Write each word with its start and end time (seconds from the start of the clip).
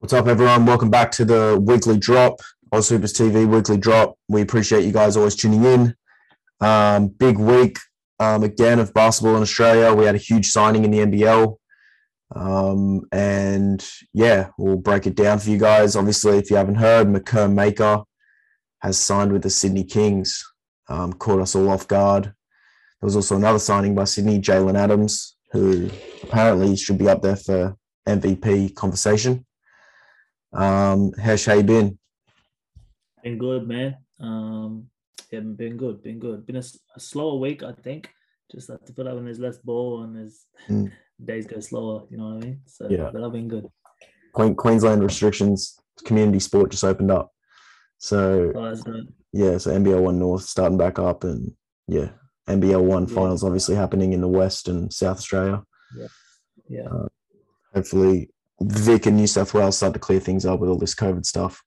What's 0.00 0.14
up, 0.14 0.28
everyone? 0.28 0.64
Welcome 0.64 0.88
back 0.88 1.10
to 1.12 1.26
the 1.26 1.62
weekly 1.62 1.98
drop, 1.98 2.40
Aus 2.72 2.88
Hoopers 2.88 3.12
TV 3.12 3.46
weekly 3.46 3.76
drop. 3.76 4.16
We 4.30 4.40
appreciate 4.40 4.82
you 4.82 4.92
guys 4.92 5.14
always 5.14 5.36
tuning 5.36 5.62
in. 5.62 5.94
Um, 6.58 7.08
big 7.08 7.36
week 7.36 7.76
um, 8.18 8.42
again 8.42 8.78
of 8.78 8.94
basketball 8.94 9.36
in 9.36 9.42
Australia. 9.42 9.92
We 9.92 10.06
had 10.06 10.14
a 10.14 10.18
huge 10.18 10.46
signing 10.46 10.86
in 10.86 10.90
the 10.90 11.00
NBL. 11.00 11.54
Um, 12.34 13.02
and 13.12 13.86
yeah, 14.14 14.48
we'll 14.56 14.78
break 14.78 15.06
it 15.06 15.16
down 15.16 15.38
for 15.38 15.50
you 15.50 15.58
guys. 15.58 15.96
Obviously, 15.96 16.38
if 16.38 16.48
you 16.48 16.56
haven't 16.56 16.76
heard, 16.76 17.06
Makur 17.06 17.52
Maker 17.52 18.04
has 18.78 18.98
signed 18.98 19.32
with 19.32 19.42
the 19.42 19.50
Sydney 19.50 19.84
Kings. 19.84 20.42
Um, 20.88 21.12
caught 21.12 21.42
us 21.42 21.54
all 21.54 21.68
off 21.68 21.86
guard. 21.86 22.24
There 22.24 23.06
was 23.06 23.16
also 23.16 23.36
another 23.36 23.58
signing 23.58 23.94
by 23.94 24.04
Sydney, 24.04 24.40
Jalen 24.40 24.78
Adams, 24.78 25.36
who 25.52 25.90
apparently 26.22 26.74
should 26.74 26.96
be 26.96 27.10
up 27.10 27.20
there 27.20 27.36
for 27.36 27.76
MVP 28.08 28.74
conversation. 28.74 29.44
Um, 30.52 31.12
how's 31.12 31.46
you 31.46 31.62
been? 31.62 31.98
Been 33.22 33.38
good, 33.38 33.68
man. 33.68 33.96
Um, 34.18 34.86
yeah, 35.30 35.40
been 35.40 35.76
good, 35.76 36.02
been 36.02 36.18
good. 36.18 36.46
Been 36.46 36.56
a, 36.56 36.62
a 36.96 37.00
slower 37.00 37.38
week, 37.38 37.62
I 37.62 37.72
think. 37.72 38.10
Just 38.50 38.68
have 38.68 38.84
to 38.84 38.92
feel 38.92 39.04
like 39.04 39.14
when 39.14 39.24
there's 39.26 39.38
less 39.38 39.58
ball 39.58 40.02
and 40.02 40.16
there's 40.16 40.46
mm. 40.68 40.90
days 41.24 41.46
go 41.46 41.60
slower. 41.60 42.04
You 42.10 42.18
know 42.18 42.34
what 42.34 42.42
I 42.42 42.46
mean? 42.46 42.60
So 42.66 42.88
yeah, 42.90 43.10
but 43.12 43.22
I've 43.22 43.32
been 43.32 43.48
good. 43.48 43.68
Queen, 44.32 44.54
Queensland 44.54 45.02
restrictions, 45.02 45.78
community 46.04 46.40
sport 46.40 46.70
just 46.70 46.84
opened 46.84 47.10
up. 47.10 47.30
So 47.98 48.52
oh, 48.56 48.74
yeah, 49.32 49.58
so 49.58 49.70
NBL 49.70 50.00
one 50.00 50.18
North 50.18 50.42
starting 50.42 50.78
back 50.78 50.98
up, 50.98 51.22
and 51.22 51.52
yeah, 51.86 52.08
NBL 52.48 52.82
one 52.82 53.06
yeah. 53.06 53.14
finals 53.14 53.44
obviously 53.44 53.76
happening 53.76 54.14
in 54.14 54.20
the 54.20 54.28
West 54.28 54.66
and 54.66 54.92
South 54.92 55.18
Australia. 55.18 55.62
Yeah, 55.96 56.06
yeah. 56.68 56.88
Uh, 56.88 57.08
hopefully 57.72 58.30
Vic 58.60 59.06
and 59.06 59.16
New 59.16 59.26
South 59.26 59.54
Wales 59.54 59.76
start 59.76 59.94
to 59.94 59.98
clear 59.98 60.20
things 60.20 60.44
up 60.44 60.60
with 60.60 60.70
all 60.70 60.78
this 60.78 60.94
COVID 60.94 61.24
stuff. 61.24 61.62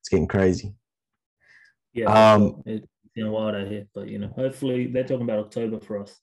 It's 0.00 0.08
getting 0.08 0.28
crazy. 0.28 0.74
Yeah, 1.92 2.34
um, 2.34 2.62
it's 2.64 2.86
been 3.14 3.30
wild 3.30 3.54
out 3.54 3.68
here, 3.68 3.86
but 3.94 4.08
you 4.08 4.18
know, 4.18 4.28
hopefully 4.28 4.86
they're 4.86 5.04
talking 5.04 5.24
about 5.24 5.40
October 5.40 5.80
for 5.80 6.00
us. 6.00 6.18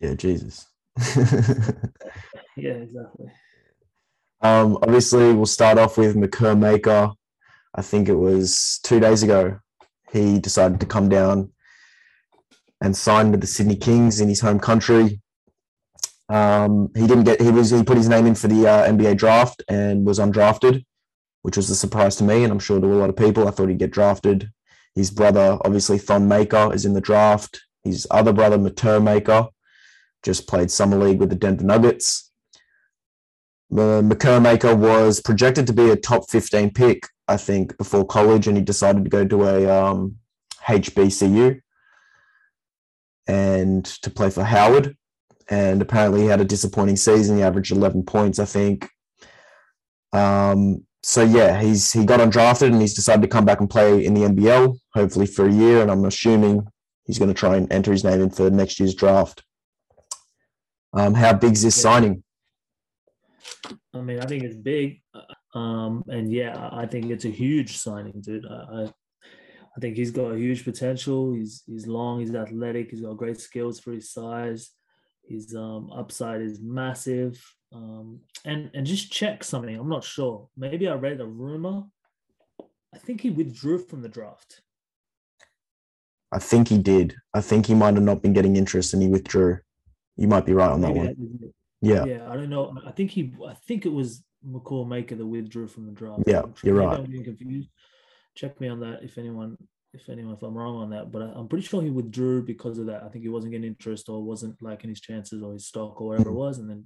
Yeah, 0.00 0.14
Jesus. 0.14 0.66
yeah, 2.56 2.72
exactly. 2.72 3.26
Um, 4.40 4.78
obviously, 4.82 5.32
we'll 5.32 5.46
start 5.46 5.78
off 5.78 5.98
with 5.98 6.16
Makur 6.16 6.58
Maker. 6.58 7.12
I 7.74 7.82
think 7.82 8.08
it 8.08 8.14
was 8.14 8.80
two 8.82 9.00
days 9.00 9.22
ago. 9.22 9.58
He 10.12 10.38
decided 10.38 10.80
to 10.80 10.86
come 10.86 11.08
down 11.08 11.52
and 12.80 12.96
sign 12.96 13.30
with 13.30 13.40
the 13.40 13.46
Sydney 13.46 13.76
Kings 13.76 14.20
in 14.20 14.28
his 14.28 14.40
home 14.40 14.58
country. 14.58 15.20
Um, 16.32 16.90
he 16.94 17.06
didn't 17.06 17.24
get. 17.24 17.42
He 17.42 17.50
was. 17.50 17.70
He 17.70 17.82
put 17.82 17.98
his 17.98 18.08
name 18.08 18.26
in 18.26 18.34
for 18.34 18.48
the 18.48 18.66
uh, 18.66 18.88
NBA 18.90 19.18
draft 19.18 19.62
and 19.68 20.06
was 20.06 20.18
undrafted, 20.18 20.82
which 21.42 21.58
was 21.58 21.68
a 21.68 21.76
surprise 21.76 22.16
to 22.16 22.24
me, 22.24 22.42
and 22.42 22.50
I'm 22.50 22.58
sure 22.58 22.80
to 22.80 22.86
a 22.86 22.94
lot 22.94 23.10
of 23.10 23.16
people. 23.16 23.46
I 23.46 23.50
thought 23.50 23.68
he'd 23.68 23.78
get 23.78 23.90
drafted. 23.90 24.50
His 24.94 25.10
brother, 25.10 25.58
obviously 25.62 25.98
Thon 25.98 26.28
Maker, 26.28 26.72
is 26.72 26.86
in 26.86 26.94
the 26.94 27.02
draft. 27.02 27.60
His 27.84 28.06
other 28.10 28.32
brother, 28.32 28.56
Matur 28.56 29.02
Maker, 29.02 29.48
just 30.22 30.48
played 30.48 30.70
summer 30.70 30.96
league 30.96 31.20
with 31.20 31.28
the 31.28 31.36
Denver 31.36 31.64
Nuggets. 31.64 32.30
Uh, 33.76 34.00
Maker 34.02 34.74
was 34.74 35.20
projected 35.20 35.66
to 35.66 35.72
be 35.74 35.90
a 35.90 35.96
top 35.96 36.30
15 36.30 36.70
pick, 36.72 37.08
I 37.28 37.36
think, 37.36 37.76
before 37.76 38.06
college, 38.06 38.48
and 38.48 38.56
he 38.56 38.62
decided 38.62 39.04
to 39.04 39.10
go 39.10 39.26
to 39.26 39.44
a 39.44 39.68
um, 39.68 40.16
HBCU 40.66 41.60
and 43.26 43.84
to 43.84 44.10
play 44.10 44.30
for 44.30 44.44
Howard 44.44 44.96
and 45.48 45.82
apparently 45.82 46.22
he 46.22 46.26
had 46.26 46.40
a 46.40 46.44
disappointing 46.44 46.96
season. 46.96 47.36
He 47.36 47.42
averaged 47.42 47.72
11 47.72 48.04
points, 48.04 48.38
I 48.38 48.44
think. 48.44 48.88
Um, 50.12 50.86
so 51.02 51.22
yeah, 51.22 51.60
he's 51.60 51.92
he 51.92 52.04
got 52.04 52.20
undrafted 52.20 52.68
and 52.68 52.80
he's 52.80 52.94
decided 52.94 53.22
to 53.22 53.28
come 53.28 53.44
back 53.44 53.60
and 53.60 53.68
play 53.68 54.04
in 54.04 54.14
the 54.14 54.20
NBL, 54.22 54.78
hopefully 54.94 55.26
for 55.26 55.46
a 55.46 55.52
year. 55.52 55.82
And 55.82 55.90
I'm 55.90 56.04
assuming 56.04 56.66
he's 57.04 57.18
going 57.18 57.32
to 57.32 57.34
try 57.34 57.56
and 57.56 57.72
enter 57.72 57.90
his 57.90 58.04
name 58.04 58.20
in 58.20 58.30
for 58.30 58.50
next 58.50 58.78
year's 58.78 58.94
draft. 58.94 59.42
Um, 60.92 61.14
how 61.14 61.32
big's 61.32 61.62
this 61.62 61.80
signing? 61.80 62.22
I 63.94 64.00
mean, 64.00 64.20
I 64.20 64.26
think 64.26 64.44
it's 64.44 64.56
big, 64.56 65.00
um, 65.54 66.04
and 66.08 66.32
yeah, 66.32 66.68
I 66.70 66.86
think 66.86 67.10
it's 67.10 67.24
a 67.24 67.30
huge 67.30 67.76
signing, 67.78 68.20
dude. 68.20 68.46
I, 68.46 68.92
I 69.76 69.80
think 69.80 69.96
he's 69.96 70.10
got 70.10 70.32
a 70.32 70.38
huge 70.38 70.64
potential. 70.64 71.32
He's 71.32 71.62
he's 71.66 71.86
long, 71.86 72.20
he's 72.20 72.34
athletic, 72.34 72.90
he's 72.90 73.00
got 73.00 73.16
great 73.16 73.40
skills 73.40 73.80
for 73.80 73.92
his 73.92 74.12
size. 74.12 74.70
His 75.24 75.54
um, 75.54 75.90
upside 75.92 76.40
is 76.40 76.60
massive. 76.60 77.42
Um, 77.72 78.20
and 78.44 78.70
and 78.74 78.86
just 78.86 79.10
check 79.10 79.42
something. 79.44 79.74
I'm 79.74 79.88
not 79.88 80.04
sure. 80.04 80.48
Maybe 80.56 80.88
I 80.88 80.94
read 80.94 81.20
a 81.20 81.26
rumor. 81.26 81.84
I 82.94 82.98
think 82.98 83.22
he 83.22 83.30
withdrew 83.30 83.78
from 83.78 84.02
the 84.02 84.08
draft. 84.08 84.60
I 86.30 86.38
think 86.38 86.68
he 86.68 86.78
did. 86.78 87.16
I 87.34 87.40
think 87.40 87.66
he 87.66 87.74
might 87.74 87.94
have 87.94 88.02
not 88.02 88.22
been 88.22 88.32
getting 88.32 88.56
interest 88.56 88.92
and 88.92 89.02
he 89.02 89.08
withdrew. 89.08 89.58
You 90.16 90.28
might 90.28 90.46
be 90.46 90.52
right 90.52 90.70
on 90.70 90.80
that 90.82 90.88
Maybe 90.88 90.98
one. 90.98 91.06
That 91.40 91.52
yeah. 91.82 92.04
Yeah, 92.04 92.30
I 92.30 92.36
don't 92.36 92.50
know. 92.50 92.74
I 92.86 92.92
think 92.92 93.10
he. 93.10 93.32
I 93.46 93.54
think 93.54 93.86
it 93.86 93.92
was 93.92 94.22
Makur 94.46 94.86
Maker 94.86 95.14
that 95.14 95.26
withdrew 95.26 95.68
from 95.68 95.86
the 95.86 95.92
draft. 95.92 96.22
Yeah, 96.26 96.42
you're 96.62 96.74
right. 96.74 96.98
I'm 96.98 97.10
being 97.10 97.24
confused. 97.24 97.68
Check 98.34 98.60
me 98.60 98.68
on 98.68 98.80
that 98.80 99.02
if 99.02 99.18
anyone 99.18 99.56
if 99.94 100.08
anyone, 100.08 100.34
if 100.34 100.42
I'm 100.42 100.56
wrong 100.56 100.76
on 100.76 100.90
that, 100.90 101.12
but 101.12 101.20
I'm 101.20 101.48
pretty 101.48 101.66
sure 101.66 101.82
he 101.82 101.90
withdrew 101.90 102.42
because 102.42 102.78
of 102.78 102.86
that. 102.86 103.02
I 103.02 103.08
think 103.08 103.22
he 103.22 103.28
wasn't 103.28 103.52
getting 103.52 103.66
interest 103.66 104.08
or 104.08 104.22
wasn't 104.22 104.60
liking 104.62 104.90
his 104.90 105.00
chances 105.00 105.42
or 105.42 105.52
his 105.52 105.66
stock 105.66 106.00
or 106.00 106.08
whatever 106.08 106.30
it 106.30 106.34
was, 106.34 106.58
and 106.58 106.68
then 106.68 106.84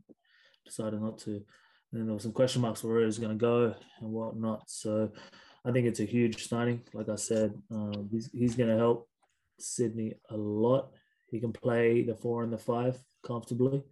decided 0.65 1.00
not 1.00 1.19
to. 1.19 1.31
And 1.31 2.00
then 2.00 2.06
there 2.06 2.15
were 2.15 2.21
some 2.21 2.33
question 2.33 2.62
marks 2.62 2.83
where 2.83 3.00
he 3.00 3.06
was 3.06 3.19
going 3.19 3.31
to 3.31 3.37
go 3.37 3.75
and 4.00 4.11
whatnot. 4.11 4.65
So 4.69 5.12
I 5.65 5.71
think 5.71 5.87
it's 5.87 6.00
a 6.00 6.05
huge 6.05 6.49
signing. 6.49 6.83
Like 6.93 7.09
I 7.09 7.15
said, 7.15 7.55
um, 7.71 8.09
he's 8.11 8.31
he's 8.33 8.56
going 8.56 8.71
to 8.71 8.77
help 8.77 9.09
Sydney 9.59 10.15
a 10.31 10.37
lot. 10.37 10.91
He 11.31 11.38
can 11.38 11.53
play 11.53 12.03
the 12.03 12.15
four 12.15 12.43
and 12.43 12.53
the 12.53 12.59
five 12.59 12.99
comfortably. 13.25 13.83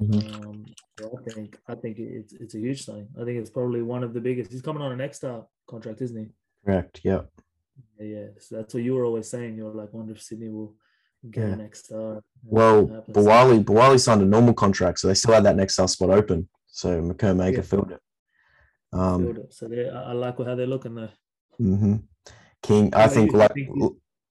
Mm-hmm. 0.00 0.48
Um, 0.48 0.66
so 0.98 1.18
I 1.18 1.30
think 1.30 1.58
I 1.66 1.74
think 1.74 1.98
it's 1.98 2.34
it's 2.34 2.54
a 2.54 2.58
huge 2.58 2.84
signing. 2.84 3.08
I 3.20 3.24
think 3.24 3.38
it's 3.38 3.50
probably 3.50 3.82
one 3.82 4.04
of 4.04 4.12
the 4.12 4.20
biggest. 4.20 4.52
He's 4.52 4.62
coming 4.62 4.82
on 4.82 4.92
an 4.92 5.00
extra 5.00 5.44
contract, 5.66 6.02
isn't 6.02 6.16
he? 6.16 6.28
Correct. 6.64 7.00
Yeah. 7.02 7.22
Yeah, 7.98 8.28
so 8.38 8.56
that's 8.56 8.74
what 8.74 8.82
you 8.82 8.94
were 8.94 9.04
always 9.04 9.28
saying. 9.28 9.56
You 9.56 9.64
were 9.64 9.74
like, 9.74 9.92
wonder 9.92 10.12
if 10.12 10.22
Sydney 10.22 10.48
will 10.48 10.74
get 11.30 11.48
yeah. 11.48 11.54
next 11.54 11.86
star. 11.86 12.22
Well, 12.44 13.04
Bawali 13.10 13.62
Bawali 13.62 14.00
signed 14.00 14.22
a 14.22 14.24
normal 14.24 14.54
contract, 14.54 15.00
so 15.00 15.08
they 15.08 15.14
still 15.14 15.34
had 15.34 15.44
that 15.44 15.56
next 15.56 15.74
star 15.74 15.88
spot 15.88 16.10
open. 16.10 16.48
So 16.66 17.00
Makur 17.02 17.54
yeah. 17.54 17.60
filled 17.62 17.92
it. 17.92 18.00
Um, 18.92 19.24
filled 19.24 19.38
it. 19.38 19.54
So 19.54 19.68
they, 19.68 19.88
I 19.88 20.12
like 20.12 20.38
how 20.38 20.54
they're 20.54 20.66
looking 20.66 20.94
there. 20.94 21.10
Mm-hmm. 21.60 21.96
King, 22.62 22.94
I 22.94 23.08
think, 23.08 23.32
like 23.32 23.52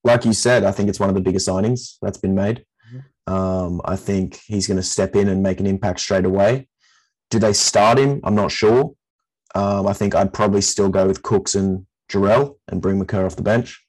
like 0.04 0.26
you 0.26 0.34
said, 0.34 0.64
I 0.64 0.72
think 0.72 0.90
it's 0.90 1.00
one 1.00 1.10
of 1.10 1.16
the 1.16 1.22
biggest 1.22 1.48
signings 1.48 1.98
that's 2.02 2.18
been 2.18 2.36
made. 2.36 2.66
Mm-hmm. 2.94 3.34
Um, 3.34 3.82
I 3.86 3.96
think 3.96 4.40
he's 4.46 4.68
going 4.68 4.78
to 4.78 4.84
step 4.84 5.16
in 5.16 5.28
and 5.28 5.44
make 5.44 5.60
an 5.60 5.68
impact 5.68 6.00
straight 6.00 6.26
away. 6.26 6.68
Do 7.30 7.40
they 7.40 7.54
start 7.54 8.00
him? 8.00 8.22
I'm 8.24 8.36
not 8.36 8.52
sure. 8.52 8.94
Um, 9.56 9.88
I 9.88 9.94
think 9.94 10.16
I'd 10.16 10.34
probably 10.34 10.62
still 10.62 10.90
go 10.90 11.08
with 11.08 11.24
Cooks 11.24 11.56
and 11.56 11.86
Jarell 12.10 12.58
and 12.68 12.82
bring 12.82 13.00
Makur 13.02 13.26
off 13.26 13.36
the 13.36 13.44
bench. 13.44 13.84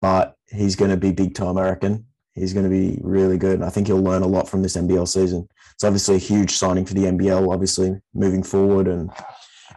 But 0.00 0.36
he's 0.50 0.76
going 0.76 0.90
to 0.90 0.96
be 0.96 1.12
big 1.12 1.34
time, 1.34 1.56
I 1.56 1.62
reckon. 1.62 2.06
He's 2.34 2.52
going 2.52 2.64
to 2.64 2.70
be 2.70 2.98
really 3.02 3.38
good. 3.38 3.54
And 3.54 3.64
I 3.64 3.68
think 3.68 3.86
he'll 3.86 4.02
learn 4.02 4.22
a 4.22 4.26
lot 4.26 4.48
from 4.48 4.62
this 4.62 4.76
NBL 4.76 5.06
season. 5.06 5.48
It's 5.74 5.84
obviously 5.84 6.16
a 6.16 6.18
huge 6.18 6.52
signing 6.52 6.84
for 6.84 6.94
the 6.94 7.04
NBL, 7.04 7.52
obviously, 7.52 8.00
moving 8.14 8.42
forward 8.42 8.88
and 8.88 9.10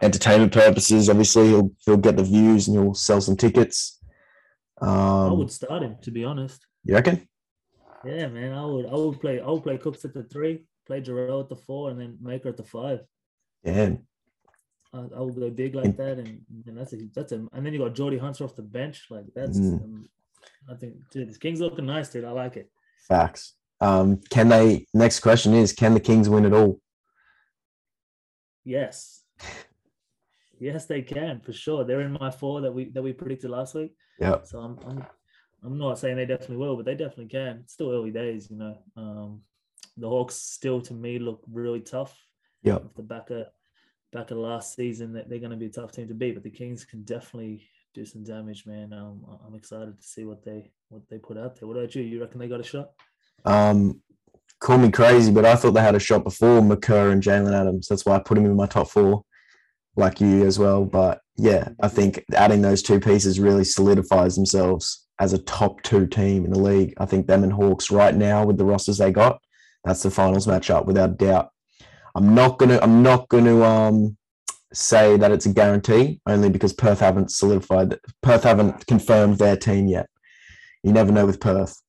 entertainment 0.02 0.52
purposes. 0.52 1.08
Obviously, 1.08 1.48
he'll, 1.48 1.70
he'll 1.84 1.96
get 1.96 2.16
the 2.16 2.24
views 2.24 2.66
and 2.66 2.76
he'll 2.76 2.94
sell 2.94 3.20
some 3.20 3.36
tickets. 3.36 4.00
Um, 4.80 4.90
I 4.90 5.32
would 5.32 5.52
start 5.52 5.82
him, 5.82 5.96
to 6.02 6.10
be 6.10 6.24
honest. 6.24 6.66
You 6.84 6.94
reckon? 6.94 7.28
Yeah, 8.04 8.28
man. 8.28 8.52
I 8.52 8.64
would 8.64 8.86
I 8.86 8.94
would 8.94 9.20
play 9.20 9.40
I 9.40 9.48
would 9.48 9.62
play 9.62 9.78
Cooks 9.78 10.04
at 10.04 10.14
the 10.14 10.22
three, 10.22 10.64
play 10.86 11.00
Jarell 11.00 11.42
at 11.42 11.48
the 11.48 11.56
four, 11.56 11.90
and 11.90 12.00
then 12.00 12.18
Maker 12.20 12.48
at 12.48 12.56
the 12.56 12.62
five. 12.62 13.00
Damn. 13.64 14.06
I 14.98 15.20
will 15.20 15.32
go 15.32 15.50
big 15.50 15.74
like 15.74 15.96
that, 15.96 16.18
and, 16.18 16.40
and 16.66 16.76
that's 16.78 16.92
a 16.92 16.96
that's 17.14 17.32
a 17.32 17.46
and 17.52 17.64
then 17.64 17.72
you 17.72 17.78
got 17.78 17.94
Jordan 17.94 18.18
Hunter 18.18 18.44
off 18.44 18.56
the 18.56 18.62
bench, 18.62 19.06
like 19.10 19.26
that's. 19.34 19.58
Mm. 19.58 19.82
Um, 19.82 20.08
I 20.70 20.74
think 20.74 20.94
dude, 21.10 21.28
this 21.28 21.38
Kings 21.38 21.60
looking 21.60 21.86
nice, 21.86 22.08
dude. 22.08 22.24
I 22.24 22.30
like 22.30 22.56
it. 22.56 22.70
Facts. 23.08 23.54
Um, 23.80 24.20
can 24.30 24.48
they? 24.48 24.86
Next 24.94 25.20
question 25.20 25.54
is: 25.54 25.72
Can 25.72 25.94
the 25.94 26.00
Kings 26.00 26.28
win 26.28 26.44
it 26.44 26.52
all? 26.52 26.80
Yes. 28.64 29.22
yes, 30.58 30.86
they 30.86 31.02
can 31.02 31.40
for 31.40 31.52
sure. 31.52 31.84
They're 31.84 32.00
in 32.00 32.16
my 32.20 32.30
four 32.30 32.60
that 32.62 32.72
we 32.72 32.90
that 32.90 33.02
we 33.02 33.12
predicted 33.12 33.50
last 33.50 33.74
week. 33.74 33.94
Yeah. 34.18 34.42
So 34.44 34.58
I'm, 34.58 34.78
I'm 34.86 35.06
I'm 35.64 35.78
not 35.78 35.98
saying 35.98 36.16
they 36.16 36.26
definitely 36.26 36.56
will, 36.56 36.76
but 36.76 36.84
they 36.84 36.94
definitely 36.94 37.28
can. 37.28 37.60
It's 37.64 37.72
still 37.72 37.92
early 37.92 38.10
days, 38.10 38.48
you 38.50 38.56
know. 38.56 38.78
Um, 38.96 39.40
the 39.96 40.08
Hawks 40.08 40.34
still 40.34 40.80
to 40.82 40.94
me 40.94 41.18
look 41.18 41.42
really 41.50 41.80
tough. 41.80 42.16
Yeah. 42.62 42.76
Off 42.76 42.94
the 42.96 43.02
back 43.02 43.30
of 43.30 43.46
back 44.12 44.30
of 44.30 44.38
last 44.38 44.74
season 44.74 45.12
that 45.14 45.28
they're 45.28 45.38
going 45.38 45.50
to 45.50 45.56
be 45.56 45.66
a 45.66 45.70
tough 45.70 45.92
team 45.92 46.08
to 46.08 46.14
beat, 46.14 46.34
but 46.34 46.42
the 46.42 46.50
Kings 46.50 46.84
can 46.84 47.02
definitely 47.02 47.66
do 47.94 48.04
some 48.04 48.22
damage, 48.24 48.66
man. 48.66 48.92
Um, 48.92 49.24
I'm 49.46 49.54
excited 49.54 50.00
to 50.00 50.06
see 50.06 50.24
what 50.24 50.44
they 50.44 50.70
what 50.88 51.02
they 51.08 51.18
put 51.18 51.38
out 51.38 51.58
there. 51.58 51.66
What 51.66 51.76
about 51.76 51.94
you? 51.94 52.02
You 52.02 52.20
reckon 52.20 52.38
they 52.38 52.48
got 52.48 52.60
a 52.60 52.64
shot? 52.64 52.90
Um, 53.44 54.00
call 54.60 54.78
me 54.78 54.90
crazy, 54.90 55.32
but 55.32 55.44
I 55.44 55.56
thought 55.56 55.72
they 55.72 55.82
had 55.82 55.94
a 55.94 56.00
shot 56.00 56.24
before 56.24 56.60
Makur 56.60 57.12
and 57.12 57.22
Jalen 57.22 57.58
Adams. 57.58 57.88
That's 57.88 58.04
why 58.06 58.16
I 58.16 58.20
put 58.20 58.38
him 58.38 58.46
in 58.46 58.56
my 58.56 58.66
top 58.66 58.88
four. 58.90 59.24
like 59.96 60.20
you 60.20 60.46
as 60.46 60.58
well. 60.58 60.84
But 60.84 61.20
yeah, 61.36 61.68
I 61.80 61.88
think 61.88 62.24
adding 62.34 62.62
those 62.62 62.82
two 62.82 63.00
pieces 63.00 63.40
really 63.40 63.64
solidifies 63.64 64.36
themselves 64.36 65.06
as 65.18 65.32
a 65.32 65.38
top 65.38 65.82
two 65.82 66.06
team 66.06 66.44
in 66.44 66.52
the 66.52 66.58
league. 66.58 66.94
I 66.98 67.06
think 67.06 67.26
them 67.26 67.42
and 67.42 67.52
Hawks 67.52 67.90
right 67.90 68.14
now 68.14 68.44
with 68.44 68.58
the 68.58 68.64
rosters 68.64 68.98
they 68.98 69.10
got, 69.10 69.40
that's 69.84 70.02
the 70.02 70.10
finals 70.10 70.46
matchup 70.46 70.84
without 70.86 71.16
doubt. 71.16 71.50
I'm 72.16 72.34
not 72.34 72.58
gonna 72.58 72.78
I'm 72.80 73.02
not 73.02 73.28
gonna 73.28 73.62
um 73.62 74.16
say 74.72 75.16
that 75.18 75.30
it's 75.32 75.44
a 75.46 75.52
guarantee 75.52 76.20
only 76.26 76.48
because 76.48 76.72
Perth 76.72 77.00
haven't 77.00 77.30
solidified 77.30 77.98
Perth 78.22 78.42
haven't 78.42 78.86
confirmed 78.86 79.38
their 79.38 79.56
team 79.56 79.86
yet. 79.86 80.08
You 80.82 80.92
never 80.92 81.12
know 81.12 81.26
with 81.26 81.40
Perth. 81.40 81.80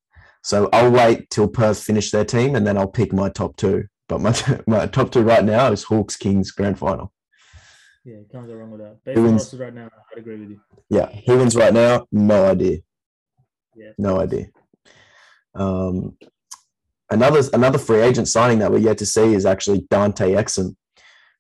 So 0.44 0.70
I'll 0.74 0.92
wait 0.92 1.30
till 1.30 1.48
Perth 1.48 1.82
finish 1.82 2.12
their 2.12 2.26
team 2.26 2.56
and 2.56 2.68
then 2.68 2.78
I'll 2.78 2.88
pick 2.90 3.14
my 3.14 3.30
top 3.30 3.56
two. 3.56 3.86
But 4.10 4.22
my, 4.22 4.36
my 4.68 4.86
top 4.88 5.12
two 5.12 5.22
right 5.22 5.44
now 5.44 5.72
is 5.72 5.84
Hawks 5.84 6.18
Kings 6.18 6.52
grand 6.52 6.78
final. 6.78 7.14
Yeah, 8.04 8.20
can't 8.32 8.48
go 8.48 8.54
wrong 8.54 8.72
with 8.72 8.82
that. 8.82 9.04
Based 9.04 9.18
on 9.18 9.34
rosters 9.34 9.60
right 9.60 9.74
now, 9.74 9.90
I'd 10.12 10.20
agree 10.20 10.40
with 10.40 10.50
you. 10.52 10.62
Yeah, 10.90 11.10
who 11.26 11.38
wins 11.38 11.56
right 11.56 11.74
now? 11.74 12.08
No 12.12 12.46
idea. 12.46 12.80
Yeah, 13.76 13.92
No 13.98 14.20
idea. 14.20 14.46
Um, 15.54 16.18
another 17.10 17.42
another 17.54 17.78
free 17.78 18.02
agent 18.02 18.28
signing 18.28 18.60
that 18.60 18.72
we're 18.72 18.78
yet 18.80 18.98
to 19.00 19.06
see 19.06 19.34
is 19.34 19.46
actually 19.46 19.86
Dante 19.90 20.32
Exum. 20.34 20.76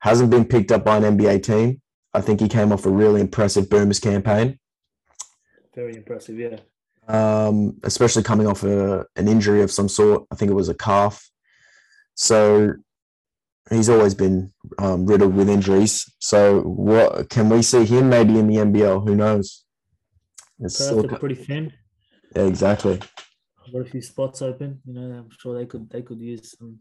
Hasn't 0.02 0.30
been 0.30 0.46
picked 0.46 0.72
up 0.72 0.86
by 0.86 0.98
an 0.98 1.18
NBA 1.18 1.44
team. 1.44 1.82
I 2.14 2.22
think 2.22 2.40
he 2.40 2.48
came 2.48 2.72
off 2.72 2.86
a 2.86 2.90
really 2.90 3.22
impressive 3.22 3.70
Boomers 3.70 4.00
campaign, 4.00 4.60
very 5.76 5.96
impressive. 5.96 6.38
Yeah, 6.38 6.58
um, 7.08 7.78
especially 7.84 8.24
coming 8.24 8.48
off 8.48 8.64
a, 8.64 9.06
an 9.16 9.28
injury 9.28 9.62
of 9.62 9.72
some 9.72 9.90
sort. 9.90 10.26
I 10.32 10.36
think 10.36 10.52
it 10.52 10.56
was 10.56 10.70
a 10.70 10.74
calf. 10.74 11.30
So 12.16 12.74
he's 13.70 13.90
always 13.90 14.16
been 14.16 14.52
um, 14.80 15.06
riddled 15.06 15.36
with 15.36 15.50
injuries. 15.50 16.12
So 16.20 16.62
what 16.62 17.30
can 17.30 17.50
we 17.50 17.62
see 17.62 17.86
him 17.86 18.10
maybe 18.10 18.40
in 18.40 18.48
the 18.48 18.56
NBL? 18.56 19.08
Who 19.08 19.16
knows? 19.16 19.66
It's 20.60 20.78
Perth 20.78 20.88
still, 20.88 21.18
pretty 21.20 21.36
thin. 21.36 21.74
yeah, 22.36 22.44
exactly. 22.44 23.00
Got 23.72 23.82
a 23.82 23.86
few 23.86 24.02
spots 24.02 24.42
open. 24.42 24.80
You 24.86 24.94
know, 24.94 25.18
I'm 25.18 25.30
sure 25.40 25.58
they 25.58 25.66
could 25.66 25.90
they 25.90 26.02
could 26.02 26.22
use 26.22 26.56
some 26.58 26.80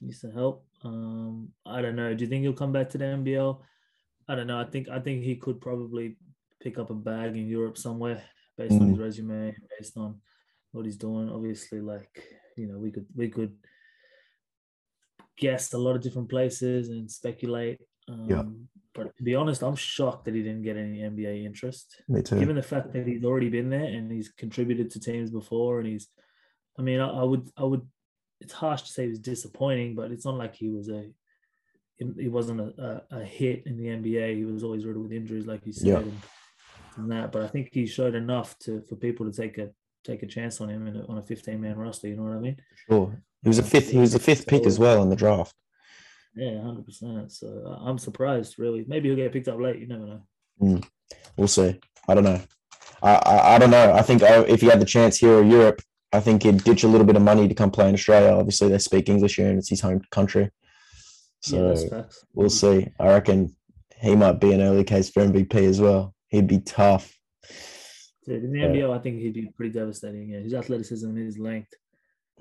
use 0.00 0.20
some 0.20 0.32
help. 0.32 0.64
Um, 0.84 1.48
I 1.64 1.82
don't 1.82 1.96
know. 1.96 2.14
Do 2.14 2.24
you 2.24 2.30
think 2.30 2.42
he'll 2.42 2.52
come 2.52 2.72
back 2.72 2.88
to 2.90 2.98
the 2.98 3.04
NBL? 3.04 3.60
I 4.28 4.34
don't 4.34 4.46
know. 4.46 4.58
I 4.58 4.64
think 4.64 4.88
I 4.88 4.98
think 5.00 5.22
he 5.22 5.36
could 5.36 5.60
probably 5.60 6.16
pick 6.60 6.78
up 6.78 6.90
a 6.90 6.94
bag 6.94 7.36
in 7.36 7.46
Europe 7.46 7.78
somewhere 7.78 8.22
based 8.56 8.80
on 8.80 8.88
his 8.88 8.98
resume, 8.98 9.54
based 9.78 9.96
on 9.96 10.20
what 10.72 10.84
he's 10.84 10.96
doing. 10.96 11.30
Obviously, 11.30 11.80
like 11.80 12.24
you 12.56 12.66
know, 12.66 12.78
we 12.78 12.90
could 12.90 13.06
we 13.14 13.28
could 13.28 13.54
guess 15.36 15.72
a 15.74 15.78
lot 15.78 15.96
of 15.96 16.02
different 16.02 16.28
places 16.28 16.88
and 16.88 17.10
speculate. 17.10 17.80
Um, 18.08 18.26
Yeah. 18.28 18.44
But 18.94 19.14
to 19.18 19.22
be 19.22 19.34
honest, 19.34 19.62
I'm 19.62 19.76
shocked 19.76 20.24
that 20.24 20.34
he 20.34 20.42
didn't 20.42 20.62
get 20.62 20.78
any 20.78 21.00
NBA 21.00 21.44
interest 21.44 22.00
Me 22.08 22.22
too. 22.22 22.38
given 22.38 22.56
the 22.56 22.62
fact 22.62 22.92
that 22.94 23.06
he's 23.06 23.24
already 23.24 23.50
been 23.50 23.68
there 23.68 23.84
and 23.84 24.10
he's 24.10 24.30
contributed 24.30 24.90
to 24.92 25.00
teams 25.00 25.30
before 25.30 25.80
and 25.80 25.86
he's 25.88 26.08
i 26.78 26.82
mean 26.82 27.00
i, 27.00 27.08
I 27.08 27.22
would 27.22 27.50
i 27.58 27.64
would 27.64 27.82
it's 28.40 28.52
harsh 28.54 28.82
to 28.82 28.92
say 28.92 29.02
he 29.04 29.08
was 29.10 29.18
disappointing 29.18 29.94
but 29.94 30.10
it's 30.12 30.24
not 30.24 30.36
like 30.36 30.54
he 30.54 30.68
was 30.70 30.88
a 30.88 31.02
he 32.18 32.28
wasn't 32.28 32.60
a, 32.60 33.02
a, 33.10 33.18
a 33.20 33.24
hit 33.24 33.66
in 33.66 33.76
the 33.78 33.86
nba 33.86 34.34
he 34.36 34.44
was 34.44 34.62
always 34.62 34.84
riddled 34.86 35.04
with 35.08 35.12
injuries 35.20 35.46
like 35.46 35.64
you 35.66 35.72
said 35.72 35.88
Yeah. 35.88 35.98
and, 35.98 36.20
and 36.98 37.10
that 37.12 37.32
but 37.32 37.42
i 37.42 37.48
think 37.48 37.70
he 37.72 37.86
showed 37.86 38.14
enough 38.14 38.58
to 38.60 38.82
for 38.88 38.96
people 38.96 39.24
to 39.30 39.32
take 39.32 39.56
a 39.58 39.70
take 40.04 40.22
a 40.22 40.26
chance 40.26 40.60
on 40.60 40.68
him 40.70 40.86
in 40.86 40.96
a, 40.96 41.06
on 41.06 41.18
a 41.18 41.22
15 41.22 41.60
man 41.60 41.76
roster 41.76 42.08
you 42.08 42.16
know 42.16 42.22
what 42.24 42.32
i 42.36 42.40
mean 42.40 42.56
Sure. 42.88 43.22
He 43.42 43.48
was 43.48 43.58
a 43.58 43.62
fifth. 43.62 43.90
He 43.90 43.98
was 43.98 44.14
a 44.14 44.18
fifth 44.18 44.46
pick 44.46 44.66
as 44.66 44.78
well 44.78 45.02
in 45.02 45.08
the 45.10 45.16
draft. 45.16 45.54
Yeah 46.36 46.50
100% 46.50 47.30
so 47.32 47.46
I- 47.80 47.88
i'm 47.88 47.98
surprised 47.98 48.58
really 48.58 48.84
maybe 48.86 49.08
he'll 49.08 49.16
get 49.16 49.32
picked 49.32 49.48
up 49.48 49.58
late 49.60 49.78
you 49.80 49.86
never 49.88 50.06
know 50.06 50.80
We'll 51.36 51.48
see. 51.48 51.78
I 52.08 52.14
don't 52.14 52.24
know. 52.24 52.40
I, 53.02 53.14
I, 53.16 53.54
I 53.54 53.58
don't 53.58 53.70
know. 53.70 53.92
I 53.92 54.00
think 54.00 54.22
uh, 54.22 54.44
if 54.48 54.62
he 54.62 54.68
had 54.68 54.80
the 54.80 54.86
chance 54.86 55.18
here 55.18 55.34
or 55.38 55.42
Europe, 55.44 55.82
I 56.14 56.20
think 56.20 56.42
he'd 56.44 56.64
ditch 56.64 56.82
a 56.82 56.88
little 56.88 57.06
bit 57.06 57.14
of 57.16 57.20
money 57.22 57.46
to 57.46 57.54
come 57.54 57.70
play 57.70 57.88
in 57.90 57.94
Australia. 57.94 58.30
Obviously, 58.30 58.68
they 58.68 58.78
speak 58.78 59.08
English 59.10 59.36
here 59.36 59.50
and 59.50 59.58
it's 59.58 59.68
his 59.68 59.82
home 59.82 60.00
country. 60.10 60.50
So 61.42 61.76
facts 61.76 62.24
we'll 62.32 62.48
see. 62.48 62.88
I 62.98 63.08
reckon 63.08 63.54
he 64.00 64.16
might 64.16 64.40
be 64.40 64.52
an 64.52 64.62
early 64.62 64.82
case 64.82 65.10
for 65.10 65.22
MVP 65.24 65.54
as 65.56 65.78
well. 65.80 66.14
He'd 66.28 66.46
be 66.46 66.60
tough. 66.60 67.14
Dude, 68.24 68.42
in 68.44 68.52
the 68.52 68.60
Yeah. 68.60 68.68
NBL, 68.68 68.98
I 68.98 68.98
think 69.02 69.20
he'd 69.20 69.34
be 69.34 69.52
pretty 69.54 69.72
devastating. 69.72 70.30
Yeah, 70.30 70.40
his 70.40 70.54
athleticism 70.54 71.14
his 71.16 71.38
length, 71.38 71.72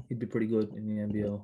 he'd 0.07 0.19
be 0.19 0.25
pretty 0.25 0.47
good 0.47 0.74
in 0.74 0.88
the 0.88 1.01
NBL. 1.06 1.44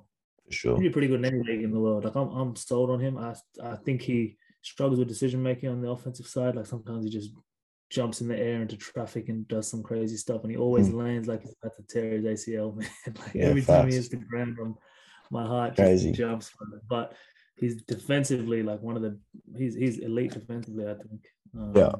Sure. 0.51 0.75
He'd 0.75 0.83
be 0.83 0.89
pretty 0.89 1.07
good 1.07 1.19
in 1.19 1.25
any 1.25 1.43
league 1.43 1.63
in 1.63 1.71
the 1.71 1.79
world. 1.79 2.05
Like 2.05 2.15
I'm, 2.15 2.29
I'm 2.29 2.55
sold 2.55 2.89
on 2.89 2.99
him. 2.99 3.17
I, 3.17 3.33
I 3.63 3.75
think 3.75 4.01
he 4.01 4.37
struggles 4.61 4.99
with 4.99 5.07
decision 5.07 5.41
making 5.41 5.69
on 5.69 5.81
the 5.81 5.89
offensive 5.89 6.27
side. 6.27 6.55
Like 6.55 6.65
sometimes 6.65 7.03
he 7.05 7.09
just 7.09 7.31
jumps 7.89 8.21
in 8.21 8.27
the 8.27 8.37
air 8.37 8.61
into 8.61 8.77
traffic 8.77 9.27
and 9.29 9.47
does 9.47 9.67
some 9.69 9.83
crazy 9.83 10.15
stuff, 10.17 10.43
and 10.43 10.51
he 10.51 10.57
always 10.57 10.89
lands 10.91 11.27
like 11.27 11.41
he's 11.41 11.55
about 11.61 11.75
to 11.77 11.83
tear 11.83 12.11
his 12.11 12.25
ACL. 12.25 12.75
Man, 12.77 12.87
like 13.19 13.35
Yeah, 13.35 13.45
every 13.47 13.63
time 13.63 13.87
he 13.87 13.95
hits 13.95 14.09
the 14.09 14.17
ground, 14.17 14.57
um, 14.61 14.75
my 15.29 15.45
heart 15.45 15.75
Crazy. 15.75 16.09
just 16.09 16.19
jumps. 16.19 16.51
But 16.89 17.13
he's 17.55 17.81
defensively 17.83 18.63
like 18.63 18.81
one 18.81 18.95
of 18.95 19.01
the 19.01 19.19
he's 19.57 19.75
he's 19.75 19.99
elite 19.99 20.31
defensively. 20.33 20.85
I 20.87 20.93
think. 20.95 21.21
Um, 21.57 21.73
Yeah. 21.75 21.91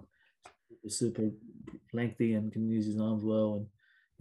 super 0.87 1.29
lengthy 1.93 2.33
and 2.33 2.51
can 2.51 2.67
use 2.69 2.85
his 2.85 2.99
arms 2.99 3.23
well 3.23 3.55
and 3.55 3.65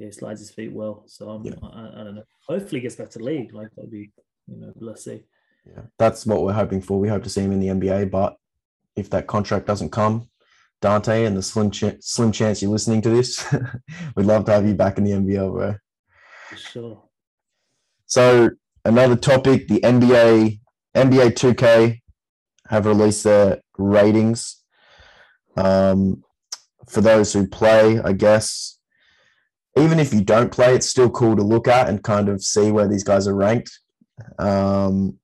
yeah, 0.00 0.06
he 0.06 0.12
slides 0.12 0.40
his 0.40 0.50
feet 0.50 0.72
well. 0.72 1.04
So 1.06 1.28
I'm, 1.28 1.44
Yeah. 1.44 1.52
I, 1.62 2.00
I 2.00 2.04
don't 2.04 2.14
know. 2.14 2.24
Hopefully, 2.48 2.80
he 2.80 2.84
gets 2.84 2.96
back 2.96 3.10
to 3.10 3.18
league. 3.18 3.52
Like 3.52 3.68
that'd 3.76 3.90
be, 3.90 4.10
you 4.46 4.56
know, 4.56 4.72
let's 4.80 5.04
see. 5.04 5.24
Yeah, 5.66 5.82
that's 5.98 6.24
what 6.24 6.42
we're 6.42 6.54
hoping 6.54 6.80
for. 6.80 6.98
We 6.98 7.08
hope 7.08 7.22
to 7.24 7.28
see 7.28 7.42
him 7.42 7.52
in 7.52 7.60
the 7.60 7.68
NBA, 7.68 8.10
but 8.10 8.36
if 8.96 9.10
that 9.10 9.26
contract 9.26 9.66
doesn't 9.66 9.90
come, 9.90 10.30
Dante, 10.80 11.26
and 11.26 11.36
the 11.36 11.42
slim 11.42 11.70
ch- 11.70 12.00
slim 12.00 12.32
chance 12.32 12.62
you're 12.62 12.70
listening 12.70 13.02
to 13.02 13.10
this, 13.10 13.44
we'd 14.16 14.24
love 14.24 14.46
to 14.46 14.52
have 14.52 14.66
you 14.66 14.74
back 14.74 14.96
in 14.96 15.04
the 15.04 15.10
NBL, 15.10 15.52
bro. 15.52 15.74
For 16.48 16.56
sure. 16.56 17.02
So 18.06 18.50
another 18.86 19.16
topic: 19.16 19.68
the 19.68 19.80
NBA, 19.80 20.60
NBA 20.96 21.34
2K 21.34 22.00
have 22.68 22.86
released 22.86 23.24
their 23.24 23.60
ratings. 23.76 24.56
Um, 25.58 26.24
for 26.88 27.02
those 27.02 27.34
who 27.34 27.46
play, 27.46 28.00
I 28.00 28.12
guess, 28.14 28.79
even 29.80 29.98
if 29.98 30.12
you 30.12 30.22
don't 30.22 30.52
play, 30.52 30.74
it's 30.74 30.88
still 30.88 31.10
cool 31.10 31.36
to 31.36 31.42
look 31.42 31.68
at 31.68 31.88
and 31.88 32.02
kind 32.02 32.28
of 32.28 32.42
see 32.42 32.70
where 32.70 32.88
these 32.88 33.04
guys 33.04 33.26
are 33.26 33.34
ranked. 33.34 33.78
Um, 34.38 35.18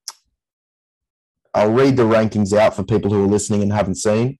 I'll 1.53 1.71
read 1.71 1.97
the 1.97 2.03
rankings 2.03 2.57
out 2.57 2.75
for 2.75 2.83
people 2.83 3.11
who 3.11 3.23
are 3.23 3.27
listening 3.27 3.61
and 3.61 3.73
haven't 3.73 3.95
seen. 3.95 4.37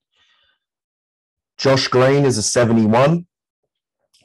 Josh 1.57 1.88
Green 1.88 2.25
is 2.25 2.38
a 2.38 2.43
71. 2.43 3.25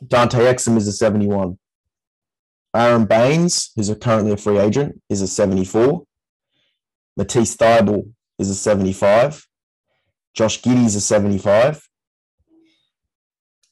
Dante 0.07 0.39
Exum 0.39 0.77
is 0.77 0.87
a 0.87 0.93
71. 0.93 1.59
Aron 2.75 3.05
Baynes, 3.05 3.71
who's 3.77 3.89
a, 3.89 3.97
currently 3.97 4.33
a 4.33 4.37
free 4.37 4.59
agent, 4.59 5.01
is 5.09 5.23
a 5.23 5.27
74. 5.27 6.05
Matisse 7.17 7.57
Thybulle 7.57 8.13
is 8.39 8.51
a 8.51 8.55
75. 8.55 9.47
Josh 10.35 10.63
Giddey 10.63 10.87
is 10.87 10.97
a 10.97 11.01
75. 11.01 11.89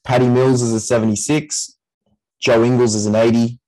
Patty 0.03 0.27
Mills 0.27 0.61
is 0.61 0.73
a 0.73 0.79
76. 0.79 1.77
Joe 2.41 2.63
Ingles 2.63 2.95
is 2.95 3.05
an 3.05 3.15
80. 3.15 3.59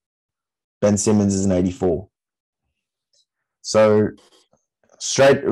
Ben 0.81 0.97
Simmons 0.97 1.33
is 1.33 1.45
an 1.45 1.51
84. 1.51 2.09
So 3.61 4.09
straight 4.99 5.43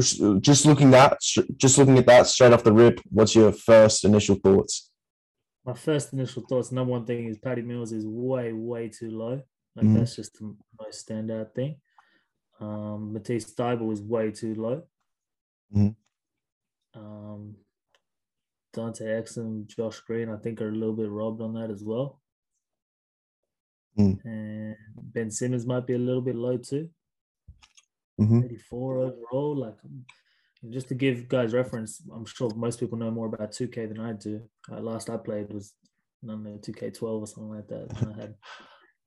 just 0.41 0.65
looking 0.65 0.93
at 0.93 1.17
just 1.55 1.77
looking 1.77 1.97
at 1.97 2.05
that 2.07 2.27
straight 2.27 2.51
off 2.51 2.63
the 2.63 2.73
rip, 2.73 2.99
what's 3.09 3.35
your 3.35 3.51
first 3.51 4.03
initial 4.03 4.35
thoughts? 4.35 4.91
My 5.63 5.73
first 5.73 6.11
initial 6.11 6.43
thoughts. 6.49 6.71
Number 6.71 6.91
one 6.91 7.05
thing 7.05 7.27
is 7.27 7.37
Patty 7.37 7.61
Mills 7.61 7.91
is 7.93 8.05
way, 8.05 8.51
way 8.51 8.89
too 8.89 9.11
low. 9.11 9.41
Like 9.75 9.85
Mhm. 9.85 9.99
that's 9.99 10.15
just 10.15 10.33
the 10.39 10.55
most 10.79 11.07
standout 11.07 11.53
thing. 11.53 11.79
Um, 12.59 13.13
Matisse 13.13 13.53
Thybulle 13.53 13.93
is 13.93 14.01
way 14.01 14.31
too 14.31 14.55
low. 14.55 14.83
Mhm. 15.73 15.95
Um, 16.93 17.55
Dante 18.73 19.05
Exum, 19.05 19.67
Josh 19.67 19.99
Green, 20.01 20.29
I 20.29 20.37
think 20.37 20.61
are 20.61 20.69
a 20.69 20.71
little 20.75 20.95
bit 20.95 21.09
robbed 21.09 21.41
on 21.41 21.53
that 21.53 21.69
as 21.69 21.83
well. 21.83 22.20
Mm. 23.97 24.23
And 24.23 24.75
Ben 24.95 25.31
Simmons 25.31 25.65
might 25.65 25.85
be 25.85 25.93
a 25.93 25.99
little 25.99 26.21
bit 26.21 26.35
low 26.35 26.57
too. 26.57 26.89
Mhm. 28.19 28.45
84 28.45 28.97
overall. 28.97 29.55
Like, 29.55 29.75
just 30.69 30.87
to 30.89 30.95
give 30.95 31.27
guys 31.27 31.53
reference, 31.53 32.01
I'm 32.13 32.25
sure 32.25 32.53
most 32.55 32.79
people 32.79 32.97
know 32.97 33.11
more 33.11 33.27
about 33.27 33.51
2K 33.51 33.87
than 33.87 33.99
I 33.99 34.13
do. 34.13 34.41
Uh, 34.71 34.79
last 34.79 35.09
I 35.09 35.17
played 35.17 35.51
was, 35.51 35.73
I 36.23 36.27
don't 36.27 36.43
know, 36.43 36.57
2K12 36.57 37.21
or 37.21 37.27
something 37.27 37.49
like 37.55 37.67
that. 37.67 38.01
And 38.01 38.13
I 38.13 38.21
had 38.21 38.35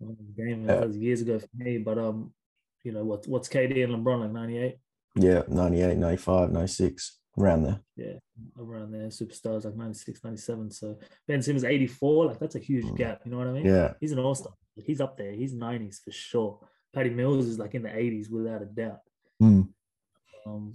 I 0.01 0.05
won 0.05 0.17
the 0.19 0.43
game. 0.43 0.69
It 0.69 0.87
was 0.87 0.97
years 0.97 1.21
ago 1.21 1.39
for 1.39 1.49
me, 1.55 1.79
but 1.79 1.99
um, 1.99 2.35
you 2.83 2.93
know 2.93 3.05
what? 3.05 3.27
What's 3.29 3.49
KD 3.49 3.85
and 3.85 3.95
LeBron 3.95 4.21
like 4.21 4.33
98? 4.33 4.79
Yeah, 5.17 5.43
98, 5.47 5.97
95, 5.97 6.51
96, 6.51 7.21
around 7.39 7.63
there. 7.65 7.81
Yeah, 7.97 8.19
around 8.59 8.93
there. 8.93 9.09
Superstars 9.09 9.65
like 9.65 9.77
96, 9.77 10.23
97. 10.25 10.71
So 10.71 10.99
Ben 11.27 11.43
Simmons 11.43 11.65
84. 11.65 12.27
Like 12.27 12.39
that's 12.39 12.55
a 12.55 12.61
huge 12.61 12.85
Mm. 12.87 12.97
gap. 12.97 13.23
You 13.25 13.31
know 13.33 13.39
what 13.39 13.47
I 13.49 13.53
mean? 13.53 13.67
Yeah. 13.67 13.95
He's 14.01 14.13
an 14.13 14.19
all 14.19 14.35
star. 14.35 14.53
He's 14.77 15.01
up 15.01 15.17
there. 15.17 15.33
He's 15.33 15.55
90s 15.55 16.01
for 16.03 16.11
sure. 16.11 16.61
Patty 16.93 17.11
Mills 17.11 17.47
is 17.47 17.59
like 17.59 17.75
in 17.75 17.83
the 17.83 17.89
80s 17.89 18.31
without 18.31 18.63
a 18.63 18.67
doubt. 18.67 19.01
Mm. 19.43 19.69
Um, 20.47 20.75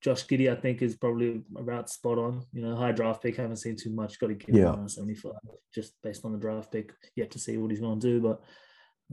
Josh 0.00 0.26
Giddey, 0.26 0.50
I 0.52 0.56
think, 0.60 0.82
is 0.82 0.96
probably 0.96 1.42
about 1.56 1.88
spot 1.88 2.18
on. 2.18 2.44
You 2.52 2.62
know, 2.62 2.76
high 2.76 2.92
draft 2.92 3.22
pick. 3.22 3.36
Haven't 3.36 3.56
seen 3.56 3.76
too 3.76 3.90
much. 3.90 4.18
Got 4.18 4.26
to 4.28 4.34
give 4.34 4.54
Yeah. 4.54 4.74
him 4.74 4.88
75 4.88 5.32
just 5.74 5.94
based 6.02 6.24
on 6.26 6.32
the 6.32 6.38
draft 6.38 6.70
pick. 6.70 6.92
Yet 7.16 7.30
to 7.30 7.38
see 7.38 7.56
what 7.56 7.70
he's 7.70 7.80
going 7.80 8.00
to 8.00 8.06
do. 8.06 8.20
But 8.20 8.42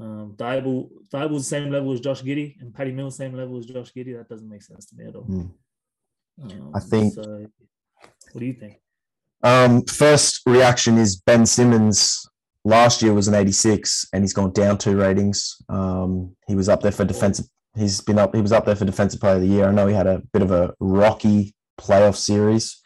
um, 0.03 0.36
Thybulle's 0.38 1.10
the 1.12 1.39
same 1.43 1.71
level 1.71 1.91
as 1.93 2.00
Josh 2.01 2.24
Giddey, 2.24 2.60
and 2.62 2.74
Patty 2.74 2.91
Mills 2.91 3.15
same 3.17 3.33
level 3.33 3.57
as 3.57 3.65
Josh 3.65 3.93
Giddey. 3.93 4.17
That 4.17 4.27
doesn't 4.29 4.50
make 4.50 4.63
sense 4.63 4.86
to 4.88 4.95
me 4.98 5.05
at 5.05 5.15
all. 5.15 5.24
Hmm. 5.24 5.48
Um, 6.42 6.72
I 6.76 6.80
think- 6.80 7.14
So, 7.14 7.46
what 8.32 8.40
do 8.40 8.46
you 8.46 8.54
think? 8.54 8.80
Um, 9.44 9.84
first 9.86 10.42
reaction 10.46 10.98
is 10.98 11.16
Ben 11.16 11.46
Simmons. 11.46 12.26
Last 12.64 13.02
year 13.02 13.14
was 13.14 13.28
an 13.28 13.34
86, 13.34 14.06
and 14.14 14.24
he's 14.24 14.34
gone 14.34 14.52
down 14.52 14.78
two 14.78 14.96
ratings. 14.96 15.56
Um, 15.68 16.36
he 16.48 16.54
was 16.56 16.70
up 16.70 16.82
there 16.82 16.92
for 16.92 17.06
defensive. 17.06 17.46
He's 17.76 18.02
been 18.02 18.20
up. 18.20 18.36
He 18.36 18.42
was 18.42 18.52
up 18.52 18.66
there 18.66 18.76
for 18.76 18.86
defensive 18.86 19.20
player 19.20 19.36
of 19.36 19.42
the 19.42 19.48
year. 19.48 19.68
I 19.68 19.72
know 19.72 19.88
he 19.88 19.96
had 19.96 20.06
a 20.06 20.22
bit 20.32 20.42
of 20.44 20.52
a 20.52 20.74
rocky 20.80 21.56
playoff 21.80 22.16
series, 22.18 22.80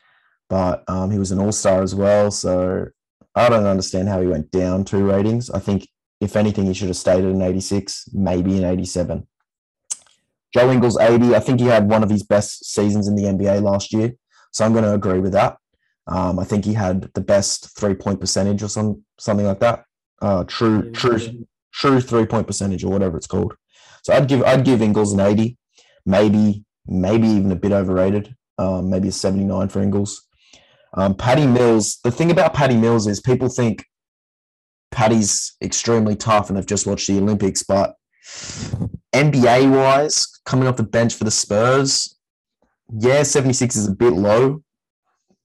but 0.49 0.83
um, 0.87 1.11
he 1.11 1.19
was 1.19 1.31
an 1.31 1.39
all 1.39 1.51
star 1.51 1.81
as 1.81 1.93
well. 1.93 2.31
So 2.31 2.85
I 3.35 3.49
don't 3.49 3.65
understand 3.65 4.07
how 4.07 4.21
he 4.21 4.27
went 4.27 4.49
down 4.51 4.85
two 4.85 5.05
ratings. 5.05 5.49
I 5.49 5.59
think 5.59 5.87
if 6.21 6.37
anything, 6.37 6.67
he 6.67 6.73
should 6.73 6.87
have 6.87 6.95
stayed 6.95 7.25
at 7.25 7.31
an 7.31 7.41
86, 7.41 8.05
maybe 8.13 8.57
an 8.57 8.63
87. 8.63 9.27
Joe 10.55 10.71
Ingles 10.71 10.97
80. 10.97 11.35
I 11.35 11.41
think 11.41 11.59
he 11.59 11.65
had 11.65 11.89
one 11.89 12.01
of 12.01 12.09
his 12.09 12.23
best 12.23 12.63
seasons 12.63 13.09
in 13.09 13.15
the 13.15 13.23
NBA 13.23 13.61
last 13.61 13.91
year. 13.91 14.13
So 14.53 14.63
I'm 14.63 14.71
going 14.71 14.85
to 14.85 14.93
agree 14.93 15.19
with 15.19 15.33
that. 15.33 15.57
Um, 16.07 16.39
I 16.39 16.45
think 16.45 16.63
he 16.63 16.73
had 16.73 17.09
the 17.13 17.19
best 17.19 17.77
three 17.77 17.93
point 17.93 18.21
percentage 18.21 18.63
or 18.63 18.69
some 18.69 19.03
something 19.19 19.45
like 19.45 19.59
that. 19.59 19.83
Uh, 20.21 20.45
true, 20.45 20.93
true, 20.93 21.45
true 21.73 21.99
three 21.99 22.25
point 22.25 22.47
percentage 22.47 22.85
or 22.85 22.89
whatever 22.89 23.17
it's 23.17 23.27
called. 23.27 23.53
So 24.03 24.13
I'd 24.13 24.29
give 24.29 24.43
I'd 24.43 24.63
give 24.63 24.81
Ingles 24.81 25.11
an 25.11 25.19
eighty, 25.19 25.57
maybe 26.05 26.63
maybe 26.85 27.27
even 27.27 27.51
a 27.51 27.57
bit 27.57 27.73
overrated. 27.73 28.33
Um, 28.57 28.89
maybe 28.89 29.09
a 29.09 29.11
seventy 29.11 29.43
nine 29.43 29.67
for 29.67 29.81
Ingles. 29.81 30.25
Um, 30.93 31.15
Patty 31.15 31.47
Mills. 31.47 31.99
The 32.05 32.11
thing 32.11 32.31
about 32.31 32.53
Patty 32.53 32.77
Mills 32.77 33.07
is 33.07 33.19
people 33.19 33.49
think 33.49 33.83
Patty's 34.91 35.57
extremely 35.61 36.15
tough 36.15 36.49
and 36.49 36.57
they've 36.57 36.65
just 36.65 36.87
watched 36.87 37.07
the 37.07 37.17
Olympics, 37.17 37.61
but 37.63 37.95
NBA 39.15 39.71
wise, 39.71 40.27
coming 40.45 40.67
off 40.67 40.75
the 40.77 40.83
bench 40.83 41.15
for 41.15 41.23
the 41.23 41.31
Spurs, 41.31 42.17
yeah, 42.99 43.23
seventy 43.23 43.53
six 43.53 43.75
is 43.75 43.87
a 43.87 43.91
bit 43.95 44.13
low, 44.13 44.63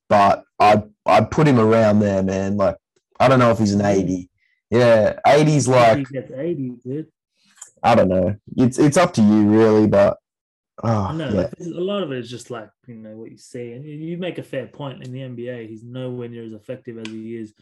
but 0.09 0.45
I 0.59 0.83
I 1.07 1.23
put 1.23 1.47
him 1.47 1.59
around 1.59 2.01
there, 2.01 2.23
man. 2.23 2.57
Like 2.57 2.77
I 3.19 3.29
don't 3.29 3.39
know 3.39 3.51
if 3.51 3.59
he's 3.59 3.75
an 3.75 3.85
eighty. 3.85 4.29
Yeah, 4.71 5.19
80's 5.27 5.67
like 5.67 6.07
80, 6.15 6.75
dude. 6.85 7.07
I 7.83 7.97
don't 7.97 8.09
know. 8.09 8.37
It's 8.57 8.79
it's 8.79 8.97
up 8.97 9.13
to 9.15 9.23
you 9.23 9.49
really, 9.49 9.89
but 9.89 10.17
oh 10.85 11.13
know 11.13 11.29
yeah, 11.29 11.41
like, 11.41 11.53
a 11.61 11.81
lot 11.81 12.03
of 12.05 12.13
it 12.13 12.19
is 12.19 12.31
just 12.31 12.51
like 12.51 12.71
you 12.87 12.95
know 12.95 13.17
what 13.17 13.31
you 13.33 13.39
see, 13.39 13.73
and 13.73 13.85
you- 13.85 13.97
you 14.11 14.17
make 14.17 14.39
a 14.39 14.45
fair 14.45 14.67
point. 14.69 15.03
In 15.05 15.13
the 15.13 15.21
NBA, 15.21 15.69
he's 15.69 15.83
nowhere 15.83 16.29
near 16.29 16.45
as 16.45 16.53
effective 16.53 16.99
as 16.99 17.09
he 17.09 17.37
is 17.37 17.53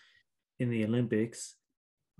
in 0.58 0.70
the 0.70 0.84
Olympics. 0.84 1.54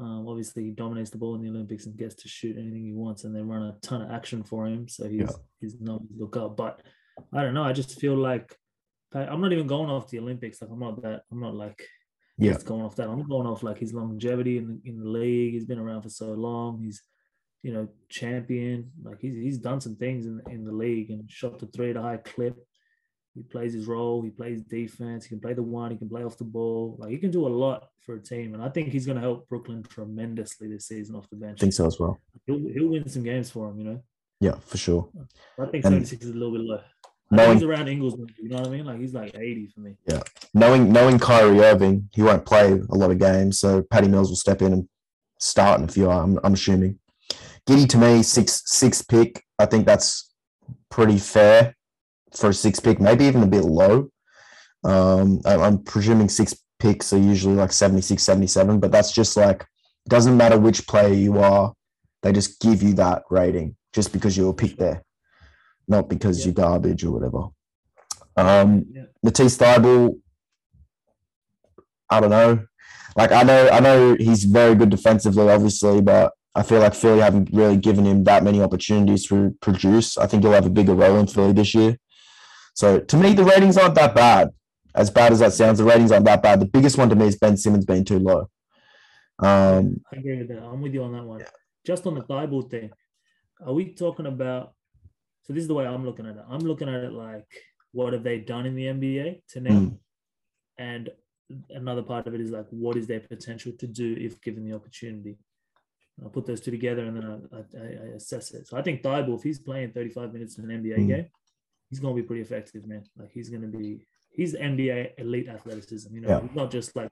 Um, 0.01 0.29
obviously, 0.29 0.65
he 0.65 0.71
dominates 0.71 1.11
the 1.11 1.19
ball 1.19 1.35
in 1.35 1.43
the 1.43 1.49
Olympics 1.49 1.87
and 1.87 1.97
gets 1.97 2.15
to 2.17 2.29
shoot 2.29 2.57
anything 2.57 2.85
he 2.85 2.93
wants, 2.93 3.25
and 3.25 3.35
they 3.35 3.43
run 3.43 3.63
a 3.65 3.77
ton 3.83 4.03
of 4.03 4.11
action 4.11 4.45
for 4.45 4.67
him. 4.67 4.89
So 4.89 5.09
he's 5.09 5.21
Yeah. 5.21 5.37
he's 5.61 5.81
no 5.81 6.07
look 6.17 6.37
up. 6.37 6.57
But 6.57 6.83
I 7.33 7.43
don't 7.43 7.55
know. 7.55 7.65
I 7.65 7.73
just 7.73 8.01
feel 8.01 8.15
like 8.17 8.57
I'm 9.13 9.41
not 9.41 9.53
even 9.53 9.67
going 9.67 9.91
off 9.91 10.09
the 10.09 10.19
Olympics. 10.21 10.61
Like 10.63 10.71
I'm 10.71 10.79
not 10.79 11.03
that. 11.03 11.23
I'm 11.33 11.41
not 11.41 11.55
like 11.55 11.83
Yeah. 12.37 12.53
just 12.53 12.67
going 12.67 12.83
off 12.83 12.95
that. 12.97 13.09
I'm 13.09 13.27
going 13.27 13.47
off 13.47 13.63
like 13.63 13.79
his 13.79 13.93
longevity 13.95 14.59
in 14.59 14.67
the, 14.69 14.81
in 14.91 15.01
the 15.01 15.09
league. 15.09 15.55
He's 15.55 15.65
been 15.67 15.79
around 15.81 16.03
for 16.03 16.11
so 16.11 16.33
long. 16.33 16.83
He's 16.83 17.03
you 17.65 17.73
know, 17.73 17.89
champion. 18.09 18.93
Like 19.03 19.21
he's 19.21 19.35
he's 19.35 19.59
done 19.59 19.81
some 19.81 19.97
things 19.97 20.27
in 20.27 20.41
in 20.49 20.65
the 20.65 20.73
league 20.73 21.11
and 21.11 21.29
shot 21.29 21.59
the 21.59 21.67
three 21.67 21.91
at 21.91 21.97
a 21.97 22.03
high 22.03 22.19
clip. 22.19 22.57
He 23.39 23.45
plays 23.45 23.73
his 23.73 23.87
role. 23.87 24.21
He 24.23 24.31
plays 24.31 24.63
defense. 24.63 25.25
He 25.25 25.29
can 25.29 25.39
play 25.41 25.55
the 25.55 25.63
one. 25.63 25.93
He 25.93 25.97
can 25.97 26.09
play 26.09 26.25
off 26.25 26.37
the 26.37 26.45
ball. 26.45 26.97
Like 26.99 27.11
he 27.11 27.19
can 27.19 27.31
do 27.31 27.47
a 27.47 27.49
lot 27.65 27.89
for 28.05 28.17
a 28.17 28.21
team, 28.21 28.53
and 28.55 28.63
I 28.63 28.69
think 28.69 28.89
he's 28.89 29.07
going 29.07 29.15
to 29.17 29.23
help 29.23 29.49
Brooklyn 29.49 29.83
tremendously 29.85 30.67
this 30.69 30.87
season 30.89 31.15
off 31.15 31.31
the 31.31 31.37
bench. 31.37 31.59
I 31.59 31.63
think 31.63 31.73
so 31.73 31.87
as 31.87 32.01
well. 32.01 32.19
He'll 32.47 32.59
he'll 32.75 32.89
win 32.89 33.09
some 33.09 33.23
games 33.23 33.49
for 33.51 33.69
him. 33.71 33.79
You 33.79 33.85
know, 33.85 34.03
Yeah, 34.41 34.57
for 34.67 34.77
sure. 34.77 35.09
I 35.59 35.63
think 35.67 35.75
And- 35.75 35.83
seventy 35.85 36.05
six 36.07 36.25
is 36.25 36.31
a 36.33 36.35
little 36.35 36.53
bit 36.53 36.63
low. 36.63 36.81
Knowing- 37.31 37.55
he's 37.59 37.63
around 37.63 37.89
Ingles. 37.89 38.19
You 38.43 38.49
know 38.49 38.57
what 38.57 38.67
I 38.67 38.71
mean? 38.71 38.87
Like 38.87 38.99
he's 39.01 39.15
like 39.15 39.37
eighty 39.37 39.69
for 39.69 39.81
me. 39.81 39.95
Yeah, 40.09 40.23
knowing 40.53 40.91
knowing 40.93 41.19
Kyrie 41.21 41.61
Irving, 41.61 42.09
he 42.13 42.23
won't 42.23 42.45
play 42.45 42.73
a 42.73 42.95
lot 42.97 43.11
of 43.13 43.19
games, 43.19 43.61
so 43.61 43.83
Patty 43.83 44.09
Mills 44.09 44.31
will 44.31 44.37
step 44.37 44.63
in 44.63 44.73
and 44.73 44.89
start 45.39 45.79
in 45.81 45.85
a 45.85 45.93
few. 45.93 46.11
I'm 46.11 46.41
I'm 46.43 46.55
assuming. 46.55 46.99
Giddey 47.69 47.89
to 47.91 47.99
me, 47.99 48.23
six 48.23 48.63
six 48.67 49.03
pick. 49.03 49.45
I 49.61 49.67
think 49.67 49.87
that's 49.87 50.33
pretty 50.91 51.19
fair 51.19 51.77
for 52.37 52.51
a 52.51 52.55
six 52.55 52.81
pick, 52.81 53.01
maybe 53.01 53.25
even 53.25 53.43
a 53.43 53.47
bit 53.47 53.65
low. 53.65 54.11
Um, 54.85 55.41
I'm 55.45 55.79
presuming 55.83 56.29
six 56.29 56.55
picks 56.79 57.13
are 57.13 57.19
usually 57.19 57.55
like 57.57 57.73
76, 57.73 58.23
77, 58.23 58.79
but 58.81 58.93
that's 58.93 59.11
just 59.13 59.37
like 59.37 59.67
doesn't 60.09 60.37
matter 60.37 60.59
which 60.59 60.87
player 60.87 61.13
you 61.13 61.39
are, 61.39 61.75
they 62.23 62.33
just 62.33 62.61
give 62.61 62.83
you 62.83 62.95
that 62.95 63.23
rating 63.31 63.77
just 63.93 64.13
because 64.13 64.37
you 64.37 64.47
were 64.47 64.55
picked 64.55 64.79
there, 64.79 65.03
not 65.87 66.09
because 66.09 66.39
Yeah. 66.39 66.45
you're 66.47 66.55
garbage 66.55 67.05
or 67.05 67.11
whatever. 67.11 67.49
Um, 68.37 68.85
Yeah. 68.91 69.03
Matisse 69.23 69.59
Thybulle, 69.59 70.19
I 72.11 72.21
don't 72.21 72.31
know. 72.31 72.61
Like 73.17 73.33
I 73.33 73.43
know, 73.43 73.69
I 73.71 73.81
know 73.81 74.15
he's 74.19 74.45
very 74.45 74.75
good 74.75 74.91
defensively, 74.91 75.49
obviously, 75.51 76.01
but 76.01 76.33
I 76.55 76.63
feel 76.63 76.81
like 76.81 76.95
Philly 76.95 77.21
haven't 77.21 77.51
really 77.53 77.77
given 77.77 78.05
him 78.05 78.25
that 78.25 78.43
many 78.45 78.63
opportunities 78.63 79.27
to 79.27 79.55
produce. 79.61 80.17
I 80.17 80.27
think 80.27 80.43
he'll 80.43 80.53
have 80.53 80.67
a 80.67 80.71
bigger 80.71 80.95
role 80.95 81.19
in 81.19 81.27
Philly 81.27 81.53
this 81.53 81.75
year. 81.75 81.97
So 82.79 83.01
to 83.01 83.17
me, 83.17 83.35
the 83.35 83.43
ratings 83.43 83.77
aren't 83.77 83.97
that 83.97 84.15
bad. 84.15 84.51
As 84.95 85.11
bad 85.11 85.33
as 85.33 85.41
that 85.41 85.53
sounds, 85.53 85.79
the 85.79 85.85
ratings 85.85 86.13
aren't 86.13 86.27
that 86.27 86.45
bad. 86.45 86.61
The 86.61 86.67
biggest 86.67 86.97
one 86.97 87.09
to 87.09 87.17
me 87.17 87.27
is 87.27 87.37
Ben 87.37 87.57
Simmons 87.57 87.85
being 87.85 88.05
too 88.05 88.21
low. 88.21 88.49
Um, 89.41 90.01
I 90.13 90.19
agree 90.19 90.39
with 90.39 90.47
that. 90.51 90.63
I'm 90.63 90.81
with 90.81 90.95
you 90.95 91.03
on 91.03 91.13
that 91.15 91.25
one. 91.25 91.43
Just 91.85 92.07
on 92.07 92.15
the 92.15 92.21
Thybulle 92.21 92.71
thing, 92.71 92.91
are 93.67 93.73
we 93.73 93.87
talking 93.95 94.27
about? 94.27 94.75
So 95.43 95.53
this 95.55 95.63
is 95.63 95.67
the 95.67 95.75
way 95.75 95.89
I'm 95.89 96.07
looking 96.07 96.25
at 96.25 96.37
it. 96.37 96.45
I'm 96.49 96.61
looking 96.61 96.89
at 96.89 97.03
it 97.03 97.13
like, 97.13 97.49
what 97.91 98.13
have 98.13 98.23
they 98.23 98.39
done 98.39 98.65
in 98.65 98.77
the 98.77 98.85
NBA 98.85 99.43
to 99.55 99.61
now? 99.61 99.71
Mm. 99.71 99.99
And 100.79 101.11
another 101.71 102.03
part 102.03 102.29
of 102.29 102.35
it 102.35 102.41
is 102.41 102.53
like, 102.53 102.67
what 102.71 102.97
is 102.97 103.09
their 103.09 103.21
potential 103.21 103.73
to 103.81 103.89
do 103.89 104.17
if 104.17 104.41
given 104.41 104.65
the 104.65 104.77
opportunity? 104.77 105.37
I'll 106.23 106.31
put 106.31 106.47
those 106.47 106.61
two 106.61 106.71
together 106.71 107.05
and 107.05 107.17
then 107.17 107.25
I, 107.53 107.57
I, 107.57 107.87
I 107.87 108.07
assess 108.15 108.53
it. 108.53 108.69
So 108.69 108.77
I 108.77 108.83
think 108.83 109.03
Thybulle, 109.03 109.37
if 109.37 109.43
he's 109.43 109.59
playing 109.59 109.91
35 109.91 110.33
minutes 110.33 110.59
in 110.59 110.71
an 110.71 110.81
NBA 110.81 110.99
Mm. 110.99 111.09
game, 111.09 111.27
he's 111.91 112.01
going 112.01 112.15
to 112.17 112.23
be 112.23 112.27
pretty 112.27 112.43
effective, 112.43 112.87
man. 112.87 113.05
Like 113.17 113.31
he's 113.33 113.49
going 113.49 113.63
to 113.63 113.69
be, 113.79 114.07
he's 114.31 114.55
NBA 114.55 115.13
elite 115.19 115.49
athleticism. 115.49 116.15
You 116.15 116.21
know, 116.23 116.29
Yeah. 116.29 116.41
he's 116.43 116.55
not 116.57 116.71
just 116.71 116.95
like, 116.97 117.11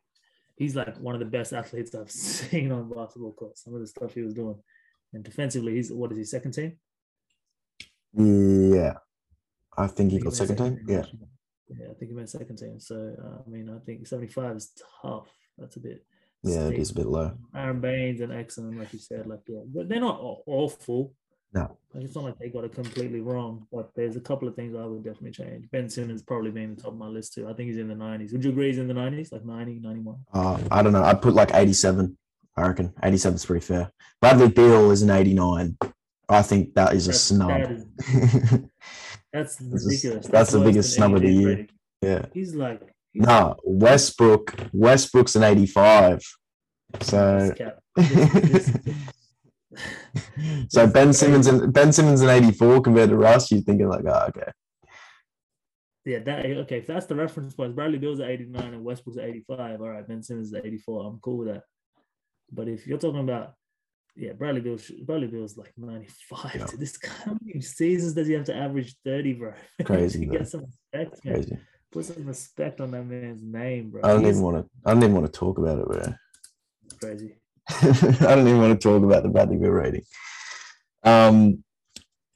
he's 0.57 0.77
like 0.77 0.97
one 0.99 1.15
of 1.15 1.21
the 1.21 1.27
best 1.27 1.53
athletes 1.53 1.95
I've 1.95 2.11
seen 2.31 2.73
on 2.73 2.89
basketball 2.91 3.33
court. 3.33 3.57
Some 3.59 3.75
of 3.75 3.81
the 3.81 3.87
stuff 3.87 4.15
he 4.15 4.23
was 4.23 4.35
doing, 4.35 4.57
and 5.13 5.23
defensively, 5.25 5.75
he's 5.77 5.91
what 5.93 6.13
is 6.13 6.19
he 6.19 6.25
second 6.25 6.53
team? 6.53 6.79
yeah, 8.15 8.95
I 9.77 9.87
think 9.87 10.11
he 10.11 10.17
I 10.17 10.21
think 10.21 10.25
got 10.25 10.33
second 10.35 10.57
team. 10.57 10.85
Yeah, 10.89 11.05
yeah, 11.69 11.87
I 11.91 11.95
think 11.95 12.11
he 12.11 12.17
made 12.17 12.29
second 12.29 12.57
team. 12.57 12.81
So 12.81 13.15
uh, 13.23 13.43
I 13.47 13.51
mean, 13.51 13.69
I 13.69 13.79
think 13.85 14.07
75 14.07 14.57
is 14.57 14.73
tough. 15.03 15.29
That's 15.59 15.77
a 15.77 15.81
bit. 15.81 16.05
yeah, 16.43 16.69
it 16.69 16.79
is 16.79 16.91
a 16.91 16.95
bit 16.95 17.07
low. 17.07 17.33
Aron 17.55 17.81
Baynes 17.81 18.21
and 18.21 18.33
Exum, 18.33 18.79
like 18.79 18.93
you 18.93 18.99
said, 18.99 19.27
like 19.27 19.41
yeah, 19.49 19.61
but 19.67 19.89
they're 19.89 20.01
not 20.01 20.19
awful. 20.47 21.13
No. 21.57 21.77
It's 21.95 22.15
not 22.15 22.25
like 22.25 22.39
they 22.39 22.51
got 22.51 22.65
it 22.65 22.75
completely 22.75 23.21
wrong, 23.23 23.67
but 23.73 23.91
there's 23.97 24.17
a 24.17 24.21
couple 24.21 24.47
of 24.47 24.55
things 24.55 24.75
I 24.77 24.85
would 24.85 25.03
definitely 25.03 25.31
change. 25.31 25.71
Ben 25.71 25.89
Simmons 25.89 26.21
probably 26.23 26.51
being 26.51 26.75
the 26.75 26.83
top 26.83 26.93
of 26.93 26.99
my 26.99 27.07
list 27.07 27.33
too. 27.33 27.49
I 27.49 27.55
think 27.55 27.69
he's 27.71 27.79
in 27.79 27.89
the 27.89 27.95
90s. 27.95 28.33
Would 28.33 28.45
you 28.45 28.51
agree 28.51 28.67
he's 28.67 28.77
in 28.79 28.87
the 28.89 28.93
90s, 28.95 29.33
like 29.33 29.47
90, 29.47 29.81
91? 29.81 30.17
Uh, 30.35 30.59
I 30.71 30.83
don't 30.83 30.93
know. 30.93 31.03
I'd 31.03 31.23
put 31.23 31.33
like 31.33 31.55
87. 31.55 32.17
I 32.59 32.67
reckon 32.69 32.93
87 33.03 33.37
is 33.37 33.47
pretty 33.47 33.65
fair. 33.65 33.91
Bradley 34.21 34.49
Beal 34.49 34.91
is 34.91 35.01
an 35.01 35.09
89. 35.11 35.79
I 36.29 36.43
think 36.43 36.75
that 36.75 36.93
is 36.93 37.09
a 37.09 37.15
snub. 37.15 37.49
that 37.49 37.71
is- 37.71 37.87
That's 39.33 39.57
That's 39.57 39.85
ridiculous. 39.87 40.27
that's 40.27 40.53
the 40.53 40.61
biggest 40.61 40.95
snub 40.95 41.15
of 41.15 41.21
the 41.23 41.31
year. 41.31 41.67
Yeah. 42.03 42.27
He's 42.35 42.55
like, 42.55 42.81
he's 43.13 43.23
Nah, 43.23 43.55
Westbrook. 43.65 44.55
Westbrook's 44.73 45.37
an 45.37 45.43
85. 45.45 46.23
So. 47.01 47.53
This- 47.97 48.13
this- 48.35 48.73
so 50.69 50.87
Ben 50.87 51.13
Simmons 51.13 51.47
and 51.47 51.73
Ben 51.73 51.93
Simmons 51.93 52.23
an 52.23 52.31
84 52.31 52.81
compared 52.83 53.11
to 53.11 53.17
Russ. 53.17 53.51
You're 53.51 53.61
thinking 53.63 53.89
like, 53.89 54.05
oh, 54.07 54.27
okay, 54.29 54.51
Yeah, 56.05 56.21
that 56.21 56.47
okay. 56.47 56.79
If 56.79 56.87
that's 56.87 57.07
the 57.07 57.15
reference 57.15 57.55
point, 57.55 57.75
Bradley 57.75 57.99
Beal's 57.99 58.21
at 58.21 58.31
89 58.31 58.75
and 58.75 58.85
Westbrook's 58.85 59.19
at 59.19 59.25
85. 59.25 59.81
All 59.81 59.89
right, 59.91 60.07
Ben 60.07 60.23
Simmons 60.23 60.49
is 60.49 60.55
at 60.55 60.67
84. 60.67 61.07
I'm 61.07 61.21
cool 61.21 61.39
with 61.39 61.49
that. 61.49 61.63
But 62.53 62.69
if 62.69 62.87
you're 62.87 62.99
talking 62.99 63.21
about, 63.21 63.55
yeah, 64.15 64.33
Bradley 64.33 64.61
Beal, 64.63 64.79
Bradley 65.05 65.27
Beal's 65.27 65.57
like 65.57 65.73
95. 65.77 66.55
Yeah. 66.55 66.67
To 66.67 66.77
this 66.77 66.97
guy, 66.97 67.11
how 67.25 67.37
many 67.43 67.61
seasons 67.61 68.15
does 68.15 68.27
he 68.27 68.35
have 68.35 68.45
to 68.45 68.55
average 68.55 68.95
30, 69.05 69.35
bro? 69.35 69.53
Crazy, 69.85 70.25
get 70.27 70.49
some 70.49 70.65
respect, 70.65 71.25
man. 71.25 71.35
crazy. 71.35 71.59
Put 71.93 72.05
some 72.07 72.25
respect 72.27 72.81
on 72.81 72.91
that 72.93 73.05
man's 73.05 73.43
name, 73.43 73.91
bro. 73.91 74.01
I 74.03 74.09
don't 74.09 74.25
He's 74.25 74.31
even 74.37 74.43
want 74.43 74.57
to. 74.57 74.71
I 74.85 74.93
don't 74.93 75.03
even 75.03 75.15
want 75.15 75.27
to 75.27 75.39
talk 75.39 75.59
about 75.59 75.79
it, 75.79 75.87
bro. 75.87 76.15
crazy. 77.01 77.37
I 77.83 78.35
don't 78.35 78.47
even 78.47 78.61
want 78.61 78.81
to 78.81 78.89
talk 78.89 79.03
about 79.03 79.23
the 79.23 79.29
Bradley 79.29 79.57
Beal 79.57 79.71
rating. 79.71 80.03
Um, 81.03 81.65